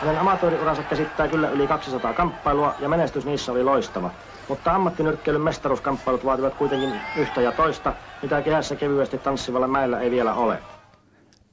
[0.00, 4.10] Hänen amatööriuransa käsittää kyllä yli 200 kamppailua ja menestys niissä oli loistava.
[4.48, 10.34] Mutta ammattinyrkkeilyn mestaruuskamppailut vaativat kuitenkin yhtä ja toista, mitä kehässä kevyesti tanssivalla mäellä ei vielä
[10.34, 10.58] ole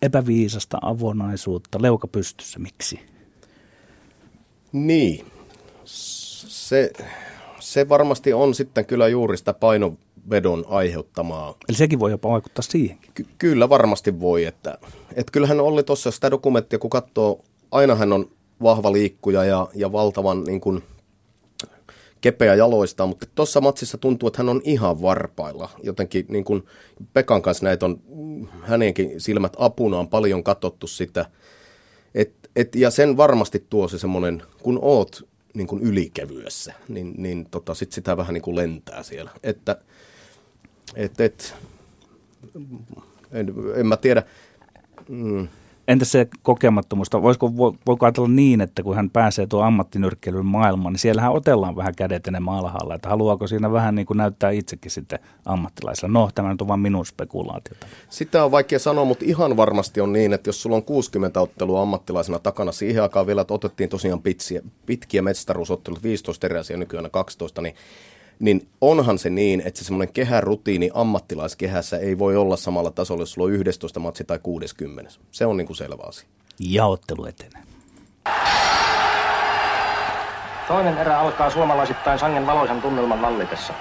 [0.01, 2.99] epäviisasta avonaisuutta, leuka pystyssä, miksi?
[4.71, 5.25] Niin,
[5.85, 6.91] Se,
[7.59, 11.55] se varmasti on sitten kyllä juuri sitä painovedon aiheuttamaa.
[11.69, 13.11] Eli sekin voi jopa vaikuttaa siihenkin.
[13.13, 14.77] Ky- kyllä varmasti voi, että,
[15.15, 17.41] että kyllähän oli tuossa sitä dokumenttia, kun katsoo,
[17.71, 18.29] aina hän on
[18.63, 20.83] vahva liikkuja ja, ja valtavan niin kuin,
[22.25, 25.69] kepeä jaloista, mutta tuossa matsissa tuntuu, että hän on ihan varpailla.
[25.83, 26.63] Jotenkin niin kuin
[27.13, 27.99] Pekan kanssa näitä on
[28.61, 31.25] hänenkin silmät apuna on paljon katsottu sitä.
[32.15, 37.47] Et, et, ja sen varmasti tuo se semmoinen, kun oot niin kuin ylikevyessä, niin, niin
[37.51, 39.31] tota, sit sitä vähän niin kuin lentää siellä.
[39.43, 39.77] Että
[40.95, 41.55] et, et,
[43.31, 44.23] en, en mä tiedä.
[45.09, 45.47] Mm
[45.87, 47.07] Entä se kokemattomuus?
[47.21, 47.53] Voisiko,
[47.87, 52.27] voiko ajatella niin, että kun hän pääsee tuon ammattinyrkkeilyn maailmaan, niin siellähän otellaan vähän kädet
[52.27, 52.95] enemmän alhaalla.
[52.95, 56.19] Että haluaako siinä vähän niin kuin näyttää itsekin sitten ammattilaisella?
[56.19, 57.87] No, tämä on vain minun spekulaatiota.
[58.09, 61.81] Sitä on vaikea sanoa, mutta ihan varmasti on niin, että jos sulla on 60 ottelua
[61.81, 67.61] ammattilaisena takana, siihen aikaan vielä, että otettiin tosiaan pitkiä, pitkiä mestaruusottelut, 15 eräisiä nykyään 12,
[67.61, 67.75] niin
[68.39, 73.31] niin onhan se niin, että se semmoinen kehärutiini ammattilaiskehässä ei voi olla samalla tasolla, jos
[73.31, 75.11] sulla on 11 matsi tai 60.
[75.31, 76.27] Se on niin kuin selvä asia.
[76.59, 77.63] Ja ottelu etenee.
[80.67, 83.73] Toinen erä alkaa suomalaisittain sangen valoisen tunnelman vallitessa.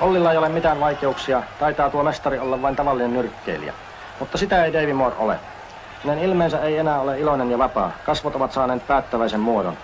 [0.00, 3.74] Ollilla ei ole mitään vaikeuksia, taitaa tuo mestari olla vain tavallinen nyrkkeilijä.
[4.20, 5.38] Mutta sitä ei Davy Moore ole.
[6.04, 7.92] Hänen ilmeensä ei enää ole iloinen ja vapaa.
[8.06, 9.76] Kasvot ovat saaneet päättäväisen muodon.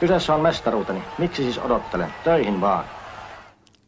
[0.00, 1.02] Kyseessä on mestaruuteni.
[1.18, 2.14] Miksi siis odottelen?
[2.24, 2.84] Töihin vaan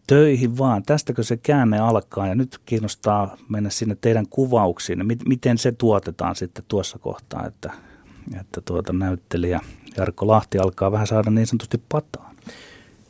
[0.09, 0.83] töihin vaan.
[0.83, 5.07] Tästäkö se käänne alkaa ja nyt kiinnostaa mennä sinne teidän kuvauksiin.
[5.29, 7.73] Miten se tuotetaan sitten tuossa kohtaa, että,
[8.41, 9.61] että tuota näyttelijä
[9.97, 12.37] Jarkko Lahti alkaa vähän saada niin sanotusti pataan.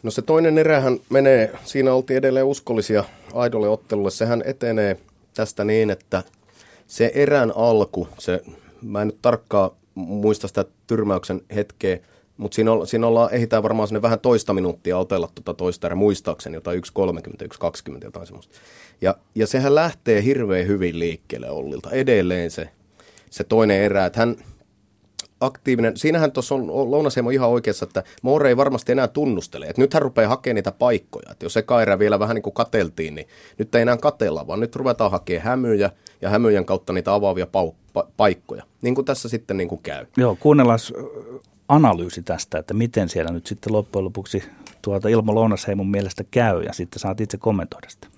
[0.03, 4.11] No se toinen erähän menee, siinä oltiin edelleen uskollisia aidolle ottelulle.
[4.11, 4.97] Sehän etenee
[5.35, 6.23] tästä niin, että
[6.87, 8.43] se erän alku, se,
[8.83, 11.99] mä en nyt tarkkaan muista sitä tyrmäyksen hetkeä,
[12.39, 15.97] mutta siinä, olla, siinä ollaan, ehditään varmaan sinne vähän toista minuuttia otella tuota toista erää
[15.97, 17.47] muistaakseni, jotain 1.30,
[17.93, 18.55] 1.20, jotain semmoista.
[19.01, 21.91] Ja, ja sehän lähtee hirveän hyvin liikkeelle Ollilta.
[21.91, 22.69] Edelleen se,
[23.31, 24.37] se toinen erä, että hän
[25.41, 29.67] aktiivinen, siinähän tuossa on Lounasheimo ihan oikeassa, että Moore ei varmasti enää tunnustele.
[29.67, 31.29] Että nyt hän rupeaa hakemaan niitä paikkoja.
[31.31, 33.27] Että jos se kaira vielä vähän niin kuin kateltiin, niin
[33.59, 35.91] nyt ei enää katella, vaan nyt ruvetaan hakemaan hämyjä
[36.23, 38.63] ja hämyjen kautta niitä avaavia pau- pa- paikkoja.
[38.83, 40.07] Niin kuin tässä sitten niin kuin käy.
[40.17, 40.79] Joo, kuunnellaan
[41.69, 44.51] analyysi tästä, että miten siellä nyt sitten loppujen lopuksi
[44.83, 48.09] tuota Ilmo Lounasheimon mielestä käy ja sitten saat itse kommentoida sitä.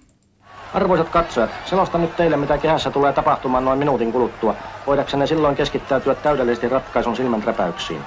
[0.75, 4.55] Arvoisat katsojat, selostan nyt teille, mitä kehässä tulee tapahtumaan noin minuutin kuluttua,
[4.87, 8.01] voidaksenne silloin keskittäytyä täydellisesti ratkaisun silmän räpäyksiin.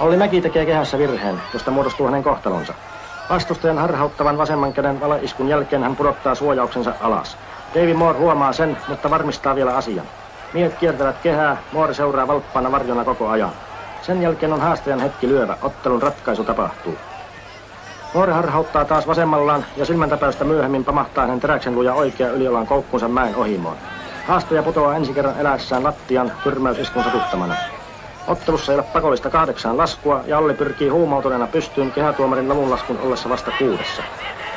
[0.00, 2.74] Olli Mäki tekee kehässä virheen, josta muodostuu hänen kohtalonsa.
[3.30, 7.36] Vastustajan harhauttavan vasemman käden valaiskun jälkeen hän pudottaa suojauksensa alas.
[7.74, 10.06] David Moore huomaa sen, mutta varmistaa vielä asian.
[10.54, 13.52] Miehet kiertävät kehää, Moore seuraa valppaana varjona koko ajan.
[14.04, 15.56] Sen jälkeen on haastajan hetki lyövä.
[15.62, 16.98] Ottelun ratkaisu tapahtuu.
[18.14, 23.36] Nuori harhauttaa taas vasemmallaan ja silmäntäpäystä myöhemmin pamahtaa hänen teräksen luja oikea yliolan koukkunsa mäen
[23.36, 23.76] ohimoon.
[24.24, 27.56] Haastaja putoaa ensi kerran eläessään lattian tyrmäysiskun satuttamana.
[28.26, 33.50] Ottelussa ei ole pakollista kahdeksaan laskua ja Olli pyrkii huumautuneena pystyyn kehätuomarin laskun ollessa vasta
[33.52, 34.02] kuudessa.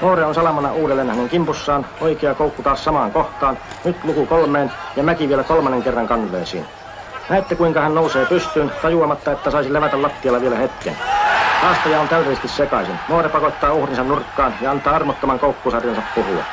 [0.01, 5.03] Noore on salamana uudelleen hänen kimpussaan, oikea koukku taas samaan kohtaan, nyt luku kolmeen ja
[5.03, 6.65] Mäki vielä kolmannen kerran kanveesiin.
[7.29, 10.95] Näette kuinka hän nousee pystyyn, tajuamatta, että saisi levätä lattialla vielä hetken.
[11.61, 12.95] Haastaja on täydellisesti sekaisin.
[13.09, 16.43] Nuore pakottaa uhrinsa nurkkaan ja antaa armottoman koukkusarjansa puhua.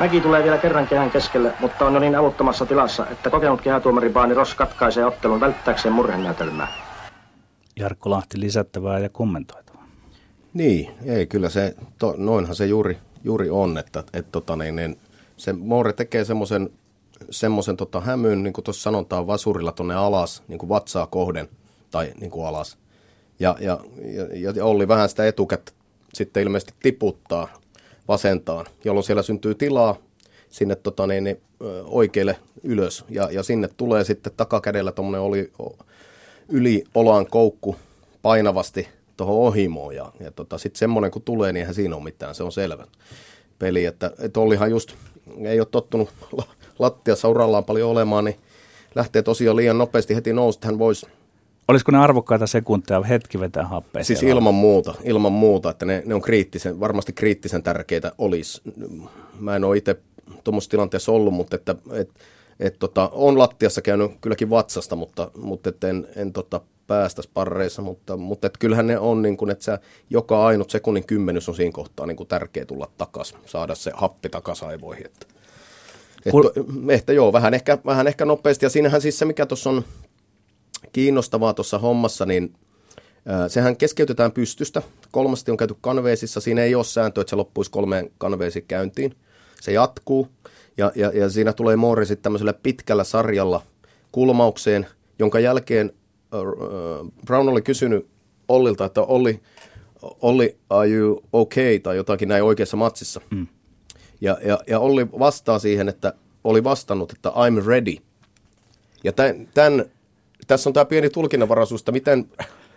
[0.00, 4.10] Mäki tulee vielä kerran kehän keskelle, mutta on jo niin avuttomassa tilassa, että kokenut kehätuomari
[4.10, 6.68] Baani Ross katkaisee ottelun välttääkseen murhenäytelmää.
[7.76, 9.86] Jarkko Lahti lisättävää ja kommentoitavaa.
[10.54, 14.98] Niin, ei kyllä se, to, noinhan se juuri, juuri on, että et, tota, niin, niin,
[15.36, 16.70] se Moore tekee semmoisen
[17.30, 21.48] semmoisen tota, hämyn, niin kuin tuossa sanotaan, vasurilla tuonne alas, niin kuin vatsaa kohden
[21.90, 22.78] tai niin kuin alas.
[23.40, 23.80] Ja, ja,
[24.34, 25.72] ja, ja Olli vähän sitä etukättä
[26.14, 27.48] sitten ilmeisesti tiputtaa
[28.08, 29.96] vasentaan, jolloin siellä syntyy tilaa
[30.50, 31.40] sinne tota, niin, niin,
[31.84, 33.04] oikealle ylös.
[33.08, 35.52] Ja, ja sinne tulee sitten takakädellä tuommoinen oli
[36.48, 37.76] yli olaan koukku
[38.22, 39.94] painavasti tuohon ohimoon.
[39.94, 42.86] Ja, ja tota, sitten semmoinen kun tulee, niin eihän siinä ole mitään, se on selvä
[43.58, 43.84] peli.
[43.84, 44.94] Että, että Ollihan just
[45.44, 46.08] ei ole tottunut
[46.78, 48.36] lattiassa urallaan paljon olemaan, niin
[48.94, 51.06] lähtee tosiaan liian nopeasti heti nousta, hän voisi
[51.68, 54.04] Olisiko ne arvokkaita sekunteja hetki vetää happea?
[54.04, 58.62] Siis ilman muuta, ilman muuta, että ne, ne on kriittisen, varmasti kriittisen tärkeitä olisi.
[59.40, 59.96] Mä en ole itse
[60.44, 62.10] tuommoisessa tilanteessa ollut, mutta että, et,
[62.60, 67.82] et, tota, on lattiassa käynyt kylläkin vatsasta, mutta, mutta et en, en tota, päästä parreissa,
[67.82, 69.78] mutta, mutta et kyllähän ne on, niin kun, että sä,
[70.10, 74.68] joka ainut sekunnin kymmenys on siinä kohtaa niin tärkeä tulla takaisin, saada se happi takaisin
[74.68, 75.06] aivoihin.
[75.06, 75.35] Että.
[76.30, 76.60] Kul- että,
[76.94, 78.66] että joo, vähän ehkä, vähän ehkä nopeasti.
[78.66, 79.84] Ja siinähän siis se, mikä tuossa on
[80.92, 82.54] kiinnostavaa tuossa hommassa, niin
[83.48, 84.82] Sehän keskeytetään pystystä.
[85.10, 86.40] Kolmasti on käyty kanveesissa.
[86.40, 89.16] Siinä ei ole sääntöä, että se loppuisi kolmeen kanveesi käyntiin.
[89.60, 90.28] Se jatkuu
[90.76, 93.62] ja, ja, ja siinä tulee Moore sitten tämmöisellä pitkällä sarjalla
[94.12, 94.86] kulmaukseen,
[95.18, 95.92] jonka jälkeen
[96.34, 96.40] äh,
[97.26, 98.06] Brown oli kysynyt
[98.48, 99.40] Ollilta, että Olli,
[100.02, 103.20] Olli, are you okay, tai jotakin näin oikeassa matsissa.
[103.30, 103.46] Mm.
[104.20, 106.12] Ja, ja, ja Olli vastaa siihen, että
[106.44, 107.96] oli vastannut, että I'm ready.
[109.04, 109.84] Ja tämän, tämän,
[110.46, 112.28] tässä on tämä pieni tulkinnanvaraisuus, että miten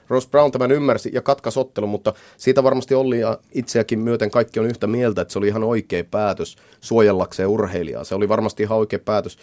[0.10, 4.60] Ross Brown tämän ymmärsi ja katkaisi ottelun, mutta siitä varmasti Olli ja itseäkin myöten kaikki
[4.60, 8.04] on yhtä mieltä, että se oli ihan oikea päätös suojellakseen urheilijaa.
[8.04, 9.38] Se oli varmasti ihan oikea päätös.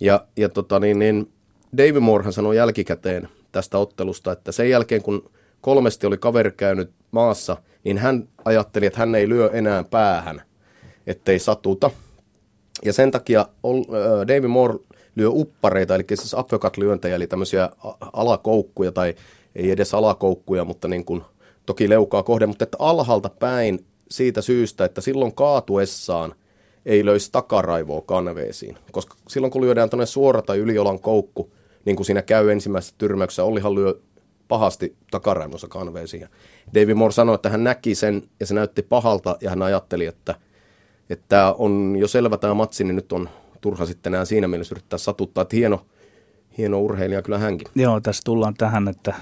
[0.00, 1.32] Ja, ja tota, niin, niin
[1.76, 5.30] David Moorehan sanoi jälkikäteen tästä ottelusta, että sen jälkeen kun
[5.60, 10.42] kolmesti oli kaveri käynyt maassa, niin hän ajatteli, että hän ei lyö enää päähän,
[11.06, 11.90] ettei satuta.
[12.84, 13.46] Ja sen takia
[14.28, 14.78] David Moore
[15.16, 17.70] lyö uppareita, eli siis uppercut-lyöntejä, eli tämmöisiä
[18.12, 19.14] alakoukkuja tai
[19.54, 21.22] ei edes alakoukkuja, mutta niin kuin,
[21.66, 26.34] toki leukaa kohde, mutta että alhaalta päin siitä syystä, että silloin kaatuessaan
[26.86, 28.78] ei löisi takaraivoa kanveesiin.
[28.92, 31.52] Koska silloin kun lyödään tuonne suora tai yliolan koukku,
[31.84, 33.94] niin kuin siinä käy ensimmäisessä tyrmäyksessä, Ollihan lyö
[34.48, 36.20] pahasti takaraivossa kanveesiin.
[36.20, 36.28] Ja
[36.74, 40.34] David Moore sanoi, että hän näki sen ja se näytti pahalta ja hän ajatteli, että,
[41.12, 43.28] että on jo selvä tämä matsi, niin nyt on
[43.60, 45.42] turha sitten enää siinä mielessä yrittää satuttaa.
[45.42, 45.86] Että hieno,
[46.58, 47.68] hieno urheilija kyllä hänkin.
[47.74, 49.14] Joo, tässä tullaan tähän, että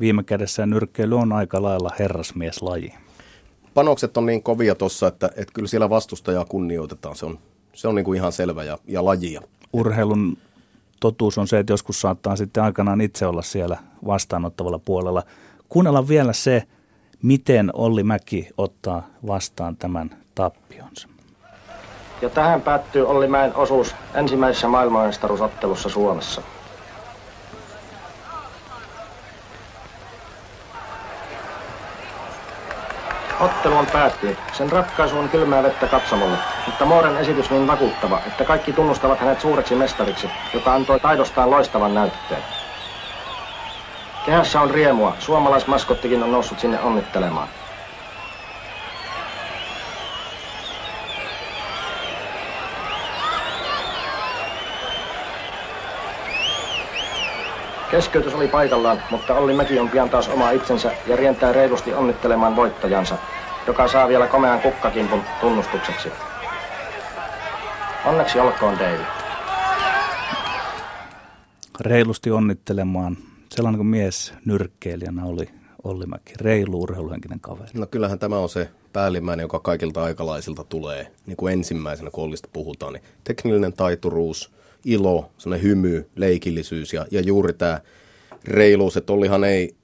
[0.00, 2.94] viime kädessä nyrkkeily on aika lailla herrasmieslaji.
[3.74, 7.16] Panokset on niin kovia tuossa, että, että kyllä siellä vastustajaa kunnioitetaan.
[7.16, 7.38] Se on,
[7.72, 9.40] se on niin kuin ihan selvä ja, ja lajia.
[9.72, 10.38] Urheilun
[11.00, 15.22] totuus on se, että joskus saattaa sitten aikanaan itse olla siellä vastaanottavalla puolella.
[15.68, 16.62] Kuunnella vielä se,
[17.22, 21.08] miten Olli Mäki ottaa vastaan tämän tappionsa.
[22.22, 26.42] Ja tähän päättyy Olli Mäen osuus ensimmäisessä maailmanmestaruusottelussa Suomessa.
[33.40, 34.38] Ottelu on päättynyt.
[34.52, 39.40] Sen ratkaisu on kylmää vettä katsomolle, mutta Mooren esitys niin vakuuttava, että kaikki tunnustavat hänet
[39.40, 42.42] suureksi mestariksi, joka antoi taidostaan loistavan näytteen.
[44.26, 45.16] Kehässä on riemua.
[45.18, 47.48] Suomalaismaskottikin on noussut sinne onnittelemaan.
[57.94, 62.56] Keskeytys oli paikallaan, mutta Olli Mäki on pian taas oma itsensä ja rientää reilusti onnittelemaan
[62.56, 63.18] voittajansa,
[63.66, 66.08] joka saa vielä komean kukkakimpun tunnustukseksi.
[68.04, 69.06] Onneksi olkoon David.
[71.80, 73.16] Reilusti onnittelemaan.
[73.48, 75.48] Sellainen kuin mies nyrkkeilijänä oli
[75.84, 77.70] Olli Mäki, reilu urheiluhenkinen kaveri.
[77.74, 82.48] No kyllähän tämä on se päällimmäinen, joka kaikilta aikalaisilta tulee, niin kuin ensimmäisenä, kun Ollista
[82.52, 84.50] puhutaan, niin teknillinen taituruus–
[84.84, 87.80] ilo, sellainen hymy, leikillisyys ja, ja juuri tämä
[88.44, 89.74] reiluus, että Ollihan ei,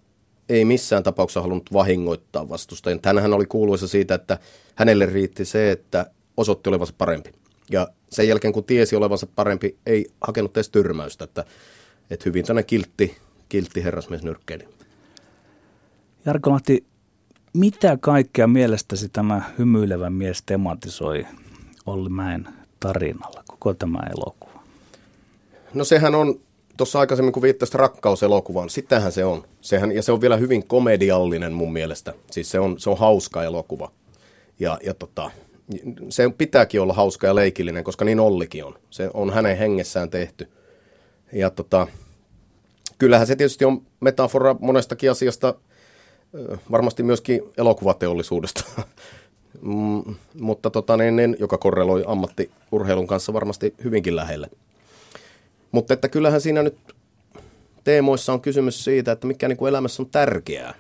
[0.49, 3.01] ei missään tapauksessa halunnut vahingoittaa vastustajien.
[3.01, 4.39] Tänähän oli kuuluisa siitä, että
[4.75, 7.33] hänelle riitti se, että osoitti olevansa parempi.
[7.71, 11.45] Ja sen jälkeen, kun tiesi olevansa parempi, ei hakenut edes tyrmäystä, että,
[12.11, 13.17] että hyvin tämmöinen kiltti,
[13.49, 14.69] kiltti herrasmies nyrkkeili.
[16.27, 16.85] Jarkko Lahti,
[17.53, 21.27] mitä kaikkea mielestäsi tämä hymyilevä mies tematisoi
[21.87, 22.49] Olli Mäen
[22.81, 24.60] tarinalla, koko tämä elokuva?
[25.75, 26.41] No sehän on,
[26.77, 29.45] tuossa aikaisemmin kun viittasit rakkauselokuvaan, sitähän se on.
[29.61, 32.15] Sehän, ja se on vielä hyvin komediallinen mun mielestä.
[32.31, 33.91] Siis se on, se on hauska elokuva.
[34.61, 35.31] Ja, ja tota,
[36.09, 38.75] se pitääkin olla hauska ja leikillinen, koska niin Ollikin on.
[38.91, 40.49] Se on hänen hengessään tehty.
[41.33, 41.87] Ja tota,
[42.99, 45.55] kyllähän se tietysti on metafora monestakin asiasta,
[46.71, 48.65] varmasti myöskin elokuvateollisuudesta,
[49.63, 54.51] mm, mutta tota, niin, niin, joka korreloi ammattiurheilun kanssa varmasti hyvinkin lähelle.
[55.73, 56.79] Mutta että kyllähän siinä nyt
[57.85, 60.75] teemoissa on kysymys siitä, että mikä niin kuin elämässä on tärkeää.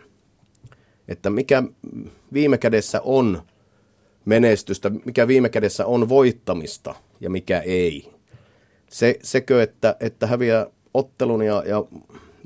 [1.09, 1.63] Että mikä
[2.33, 3.43] viime kädessä on
[4.25, 8.13] menestystä, mikä viime kädessä on voittamista ja mikä ei.
[8.91, 11.85] Se, sekö, että, että häviää ottelun ja, ja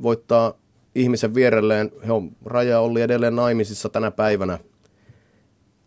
[0.03, 0.59] voittaa
[0.95, 4.59] ihmisen vierelleen, he on Raja oli edelleen naimisissa tänä päivänä.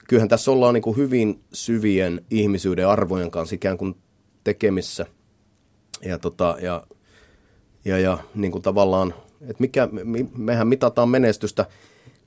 [0.07, 3.95] Kyllähän tässä ollaan niin kuin hyvin syvien ihmisyyden arvojen kanssa ikään kuin
[4.43, 5.05] tekemissä–
[6.01, 6.83] ja, tota, ja,
[7.85, 11.65] ja, ja niin kuin tavallaan, että mikä, me, mehän mitataan menestystä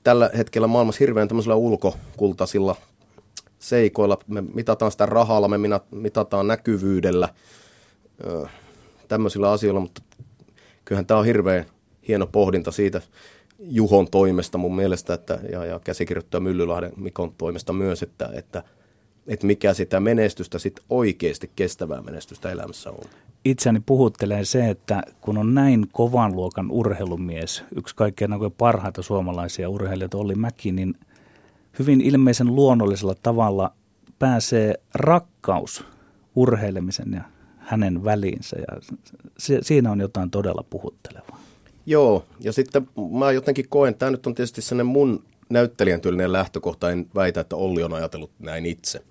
[0.03, 2.75] tällä hetkellä maailmassa hirveän tämmöisillä ulkokultaisilla
[3.59, 4.17] seikoilla.
[4.27, 5.57] Me mitataan sitä rahalla, me
[5.91, 7.29] mitataan näkyvyydellä,
[9.07, 10.01] tämmöisillä asioilla, mutta
[10.85, 11.65] kyllähän tämä on hirveän
[12.07, 13.01] hieno pohdinta siitä
[13.59, 18.63] Juhon toimesta mun mielestä, että, ja, ja käsikirjoittaja Myllylahden Mikon toimesta myös, että, että
[19.27, 23.03] että mikä sitä menestystä sitten oikeasti kestävää menestystä elämässä on.
[23.45, 30.17] Itseäni puhuttelee se, että kun on näin kovan luokan urheilumies, yksi kaikkein parhaita suomalaisia urheilijoita
[30.17, 30.95] Olli Mäki, niin
[31.79, 33.73] hyvin ilmeisen luonnollisella tavalla
[34.19, 35.85] pääsee rakkaus
[36.35, 37.21] urheilemisen ja
[37.57, 38.97] hänen väliinsä ja
[39.37, 41.39] se, siinä on jotain todella puhuttelevaa.
[41.85, 42.87] Joo, ja sitten
[43.19, 47.55] mä jotenkin koen, tämä nyt on tietysti sellainen mun näyttelijän tyylinen lähtökohta, en väitä, että
[47.55, 49.03] Olli on ajatellut näin itse.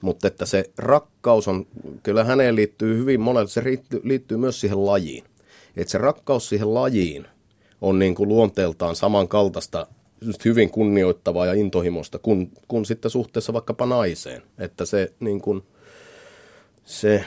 [0.00, 1.66] Mutta että se rakkaus on,
[2.02, 5.24] kyllä häneen liittyy hyvin monelle, se liittyy, liittyy myös siihen lajiin.
[5.76, 7.26] Että se rakkaus siihen lajiin
[7.80, 9.86] on niin kuin luonteeltaan samankaltaista,
[10.44, 14.42] hyvin kunnioittavaa ja intohimosta kuin, kuin sitten suhteessa vaikkapa naiseen.
[14.58, 15.62] Että se niin kuin,
[16.84, 17.24] se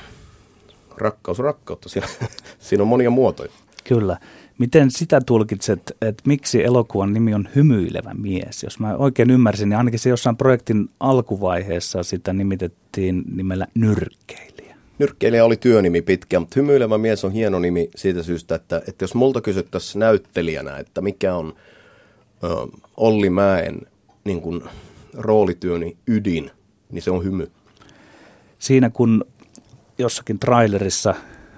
[0.98, 2.08] rakkaus rakkautta, siinä,
[2.60, 3.52] siinä on monia muotoja.
[3.84, 4.18] Kyllä.
[4.58, 8.64] Miten sitä tulkitset, että miksi elokuvan nimi on Hymyilevä mies?
[8.64, 14.76] Jos mä oikein ymmärsin, niin ainakin se jossain projektin alkuvaiheessa sitä nimitettiin nimellä Nyrkkeilijä.
[15.00, 19.16] Nyrkkeilijä oli työnimi pitkä, mutta Hymyilevä mies on hieno nimi siitä syystä, että, että jos
[19.16, 21.54] multa kysyttäisiin näyttelijänä, että mikä on
[22.44, 22.48] ö,
[22.98, 23.82] Olli Mäen
[24.24, 24.64] niin kuin,
[25.14, 26.52] roolityöni ydin,
[26.92, 27.52] niin se on hymy.
[28.60, 29.26] Siinä kun
[29.98, 31.16] jossakin trailerissa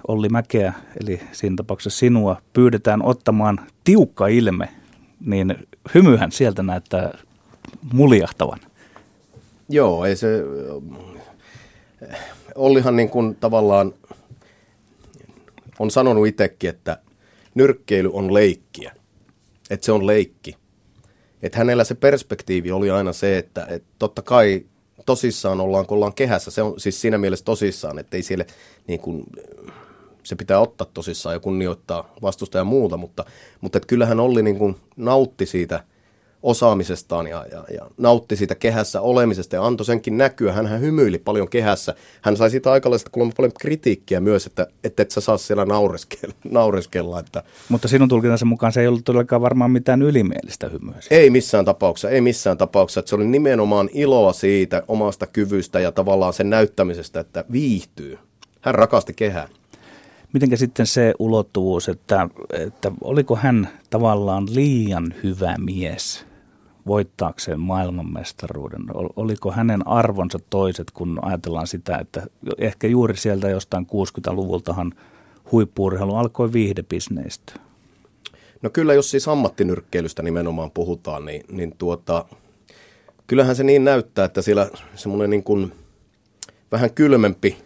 [0.08, 4.68] Olli Mäkeä, eli siinä tapauksessa sinua, pyydetään ottamaan tiukka ilme,
[5.26, 5.56] niin
[5.94, 7.18] hymyhän sieltä näyttää
[7.92, 8.60] muljahtavan.
[9.68, 10.44] Joo, ei se...
[12.54, 13.94] Ollihan niin kuin tavallaan
[15.78, 16.98] on sanonut itsekin, että
[17.54, 18.92] nyrkkeily on leikkiä.
[19.70, 20.56] Että se on leikki.
[21.42, 24.66] Että hänellä se perspektiivi oli aina se, että, että totta kai
[25.06, 26.50] tosissaan ollaan, kun ollaan kehässä.
[26.50, 28.44] Se on siis siinä mielessä tosissaan, että ei siellä
[28.86, 29.24] niin kuin,
[30.22, 33.24] se pitää ottaa tosissaan ja kunnioittaa vastusta ja muuta, mutta,
[33.60, 35.84] mutta että kyllähän Olli niin kuin nautti siitä
[36.42, 40.52] osaamisestaan ja, ja, ja nautti siitä kehässä olemisesta ja antoi senkin näkyä.
[40.52, 41.94] Hän, hän hymyili paljon kehässä.
[42.22, 46.34] Hän sai siitä aikalaisesta kuulemma paljon kritiikkiä myös, että, että et sä saa siellä naureskella.
[46.50, 47.42] naureskella että.
[47.68, 50.94] Mutta sinun tulkintansa mukaan se ei ollut todellakaan varmaan mitään ylimielistä hymyä.
[51.10, 53.00] Ei missään tapauksessa, ei missään tapauksessa.
[53.00, 58.18] Että se oli nimenomaan iloa siitä omasta kyvystä ja tavallaan sen näyttämisestä, että viihtyy.
[58.60, 59.48] Hän rakasti kehää.
[60.32, 66.26] Mitenkä sitten se ulottuvuus, että, että oliko hän tavallaan liian hyvä mies
[66.86, 68.82] voittaakseen maailmanmestaruuden?
[69.16, 72.26] Oliko hänen arvonsa toiset, kun ajatellaan sitä, että
[72.58, 74.92] ehkä juuri sieltä jostain 60-luvultahan
[75.52, 77.52] huippuurheilu alkoi viihdebisneistä?
[78.62, 82.24] No kyllä, jos siis ammattinyrkkeilystä nimenomaan puhutaan, niin, niin tuota,
[83.26, 85.72] kyllähän se niin näyttää, että siellä semmoinen niin kuin
[86.72, 87.56] vähän kylmempi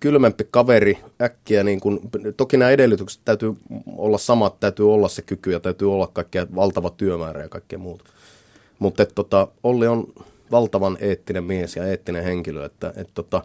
[0.00, 2.00] kylmempi kaveri äkkiä, niin kun,
[2.36, 3.54] toki nämä edellytykset täytyy
[3.96, 8.04] olla samat, täytyy olla se kyky ja täytyy olla kaikkea valtava työmäärä ja kaikkea muuta.
[8.78, 10.12] Mutta tota, Olli on
[10.50, 13.42] valtavan eettinen mies ja eettinen henkilö, että et, tota,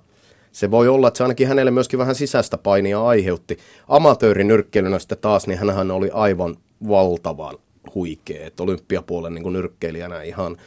[0.52, 3.58] se voi olla, että se ainakin hänelle myöskin vähän sisäistä painia aiheutti.
[3.88, 6.56] Amatöörinyrkkeilynä sitten taas, niin hänhän oli aivan
[6.88, 7.58] valtavan
[7.96, 10.58] huikea, että olympiapuolen niin nyrkkeilijänä ihan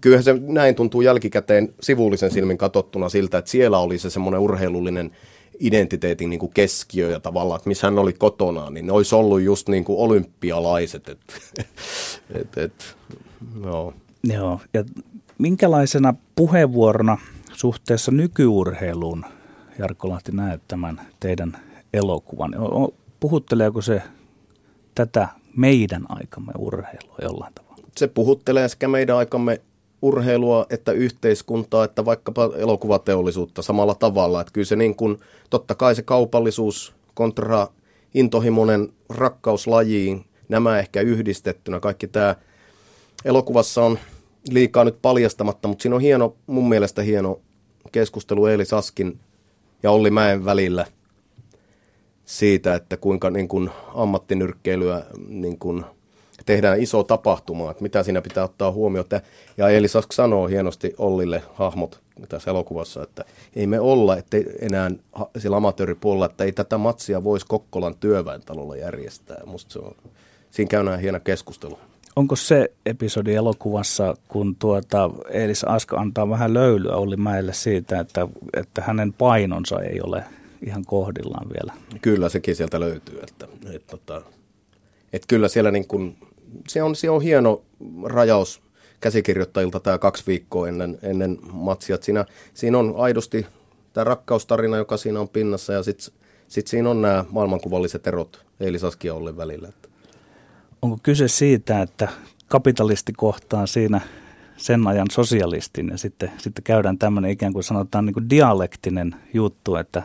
[0.00, 5.10] kyllähän se näin tuntuu jälkikäteen sivullisen silmin katsottuna siltä, että siellä oli se semmoinen urheilullinen
[5.60, 9.40] identiteetin niin kuin keskiö ja tavallaan, että missä hän oli kotona, niin ne olisi ollut
[9.40, 11.08] just niin kuin olympialaiset.
[11.08, 11.20] Et,
[12.40, 12.96] et, et,
[13.54, 13.94] no.
[14.24, 14.84] Joo, ja
[15.38, 17.18] minkälaisena puheenvuorona
[17.52, 19.24] suhteessa nykyurheiluun,
[19.78, 21.58] Jarkko Lahti, näet tämän teidän
[21.92, 22.54] elokuvan?
[23.20, 24.02] Puhutteleeko se
[24.94, 27.84] tätä meidän aikamme urheilua jollain tavalla?
[27.96, 29.60] Se puhuttelee sekä meidän aikamme
[30.02, 34.40] urheilua, että yhteiskuntaa, että vaikkapa elokuvateollisuutta samalla tavalla.
[34.40, 35.18] Että kyllä se niin kuin,
[35.50, 37.66] totta kai se kaupallisuus kontra
[38.14, 42.36] intohimoinen rakkaus lajiin, nämä ehkä yhdistettynä, kaikki tämä
[43.24, 43.98] elokuvassa on
[44.50, 47.40] liikaa nyt paljastamatta, mutta siinä on hieno, mun mielestä hieno
[47.92, 49.20] keskustelu Eeli Saskin
[49.82, 50.86] ja Olli Mäen välillä
[52.24, 55.84] siitä, että kuinka niin kuin ammattinyrkkeilyä niin kuin–
[56.48, 59.06] tehdään iso tapahtuma, että mitä siinä pitää ottaa huomioon.
[59.56, 63.24] Ja Eli Sask sanoo hienosti Ollille hahmot tässä elokuvassa, että
[63.56, 64.90] ei me olla että enää
[65.38, 69.42] sillä amatööripuolella, että ei tätä matsia voisi Kokkolan työväentalolla järjestää.
[69.46, 69.94] Musta se on,
[70.50, 71.78] siinä käydään hieno keskustelu.
[72.16, 78.28] Onko se episodi elokuvassa, kun tuota Eelis Aska antaa vähän löylyä Olli Mäelle siitä, että,
[78.56, 80.24] että hänen painonsa ei ole
[80.66, 81.72] ihan kohdillaan vielä?
[82.02, 83.20] Kyllä sekin sieltä löytyy.
[83.22, 84.22] Että, että, että, että,
[85.12, 86.16] että kyllä siellä niin kuin
[86.68, 87.62] se on, se on hieno
[88.04, 88.62] rajaus
[89.00, 91.98] käsikirjoittajilta tämä kaksi viikkoa ennen, ennen matsia.
[92.00, 93.46] Siinä, siinä on aidosti
[93.92, 96.14] tämä rakkaustarina, joka siinä on pinnassa ja sitten
[96.48, 99.68] sit siinä on nämä maailmankuvalliset erot Eilis Askia Ollin välillä.
[100.82, 102.08] Onko kyse siitä, että
[102.48, 104.00] kapitalisti kohtaan siinä
[104.56, 109.76] sen ajan sosialistin ja sitten, sitten käydään tämmöinen ikään kuin sanotaan niin kuin dialektinen juttu,
[109.76, 110.02] että,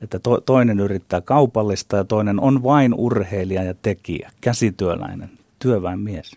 [0.00, 5.30] että to, toinen yrittää kaupallista ja toinen on vain urheilija ja tekijä, käsityöläinen,
[5.62, 6.30] työväenmies.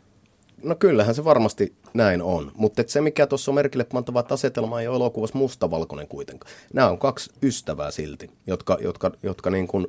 [0.64, 4.82] No kyllähän se varmasti näin on, mutta se mikä tuossa on merkille pantava, että asetelma
[4.82, 6.54] ei ole elokuvassa mustavalkoinen kuitenkaan.
[6.74, 9.88] Nämä on kaksi ystävää silti, jotka, jotka, jotka niin kuin,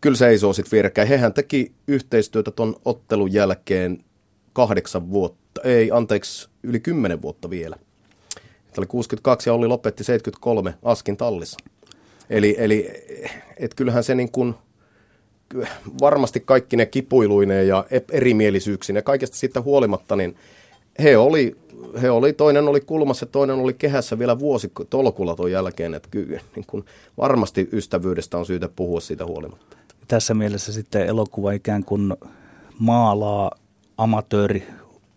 [0.00, 1.08] kyllä seisoo sitten vierekkäin.
[1.08, 4.04] Hehän teki yhteistyötä tuon ottelun jälkeen
[4.52, 7.76] kahdeksan vuotta, ei anteeksi, yli kymmenen vuotta vielä.
[8.34, 11.56] Tämä oli 62 ja oli lopetti 73 Askin tallissa.
[12.30, 12.90] Eli, eli
[13.56, 14.54] et kyllähän se niin kuin,
[16.00, 17.84] varmasti kaikki ne kipuiluineen ja
[18.94, 20.36] ja kaikesta siitä huolimatta, niin
[21.02, 21.56] he oli,
[22.02, 26.40] he oli, toinen oli kulmassa, toinen oli kehässä vielä vuosi tolkulla tuon jälkeen, että kyllä
[26.56, 26.84] niin kuin
[27.18, 29.76] varmasti ystävyydestä on syytä puhua siitä huolimatta.
[30.08, 32.14] Tässä mielessä sitten elokuva ikään kuin
[32.78, 33.50] maalaa
[33.98, 34.66] amatööri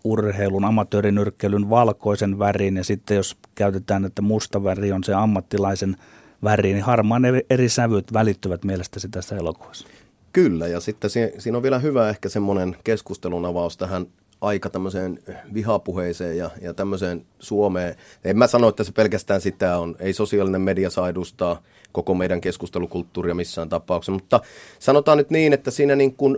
[0.04, 5.96] urheilun, amatöörinyrkkeilyn valkoisen värin ja sitten jos käytetään, että musta väri on se ammattilaisen
[6.44, 9.88] väri, niin harmaan eri sävyt välittyvät mielestäsi tässä elokuvassa.
[10.34, 14.08] Kyllä, ja sitten siinä on vielä hyvä ehkä semmoinen keskustelun avaus tähän
[14.42, 15.20] aika tämmöiseen
[15.54, 17.96] vihapuheeseen ja, ja tämmöiseen Suomeen.
[18.24, 19.96] En mä sano, että se pelkästään sitä on.
[20.00, 21.62] Ei sosiaalinen media saa edustaa
[21.92, 24.42] koko meidän keskustelukulttuuria missään tapauksessa, mutta
[24.80, 26.38] sanotaan nyt niin, että siinä niin kuin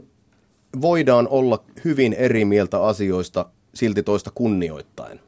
[0.82, 5.20] voidaan olla hyvin eri mieltä asioista silti toista kunnioittain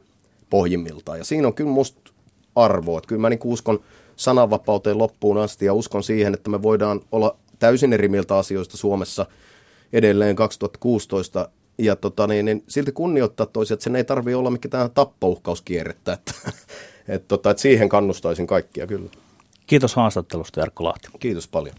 [0.50, 1.18] pohjimmiltaan.
[1.18, 2.12] Ja siinä on kyllä musta
[2.56, 3.02] arvoa.
[3.08, 3.80] Kyllä mä niin uskon
[4.16, 9.26] sananvapauteen loppuun asti ja uskon siihen, että me voidaan olla täysin eri mieltä asioista Suomessa
[9.94, 14.92] edelleen 2016 ja tota, niin, niin, silti kunnioittaa toisia, että sen ei tarvi olla mikään
[14.92, 16.34] tappouhkauskierrettä, että,
[17.08, 19.10] et, tota, että siihen kannustaisin kaikkia kyllä.
[19.68, 21.08] Kiitos haastattelusta Jarkko Lahti.
[21.20, 21.76] Kiitos paljon.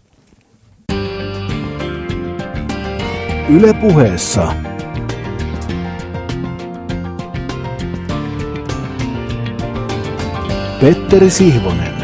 [3.49, 4.53] Yle puheessa.
[10.81, 11.98] Petteri Sihvonen.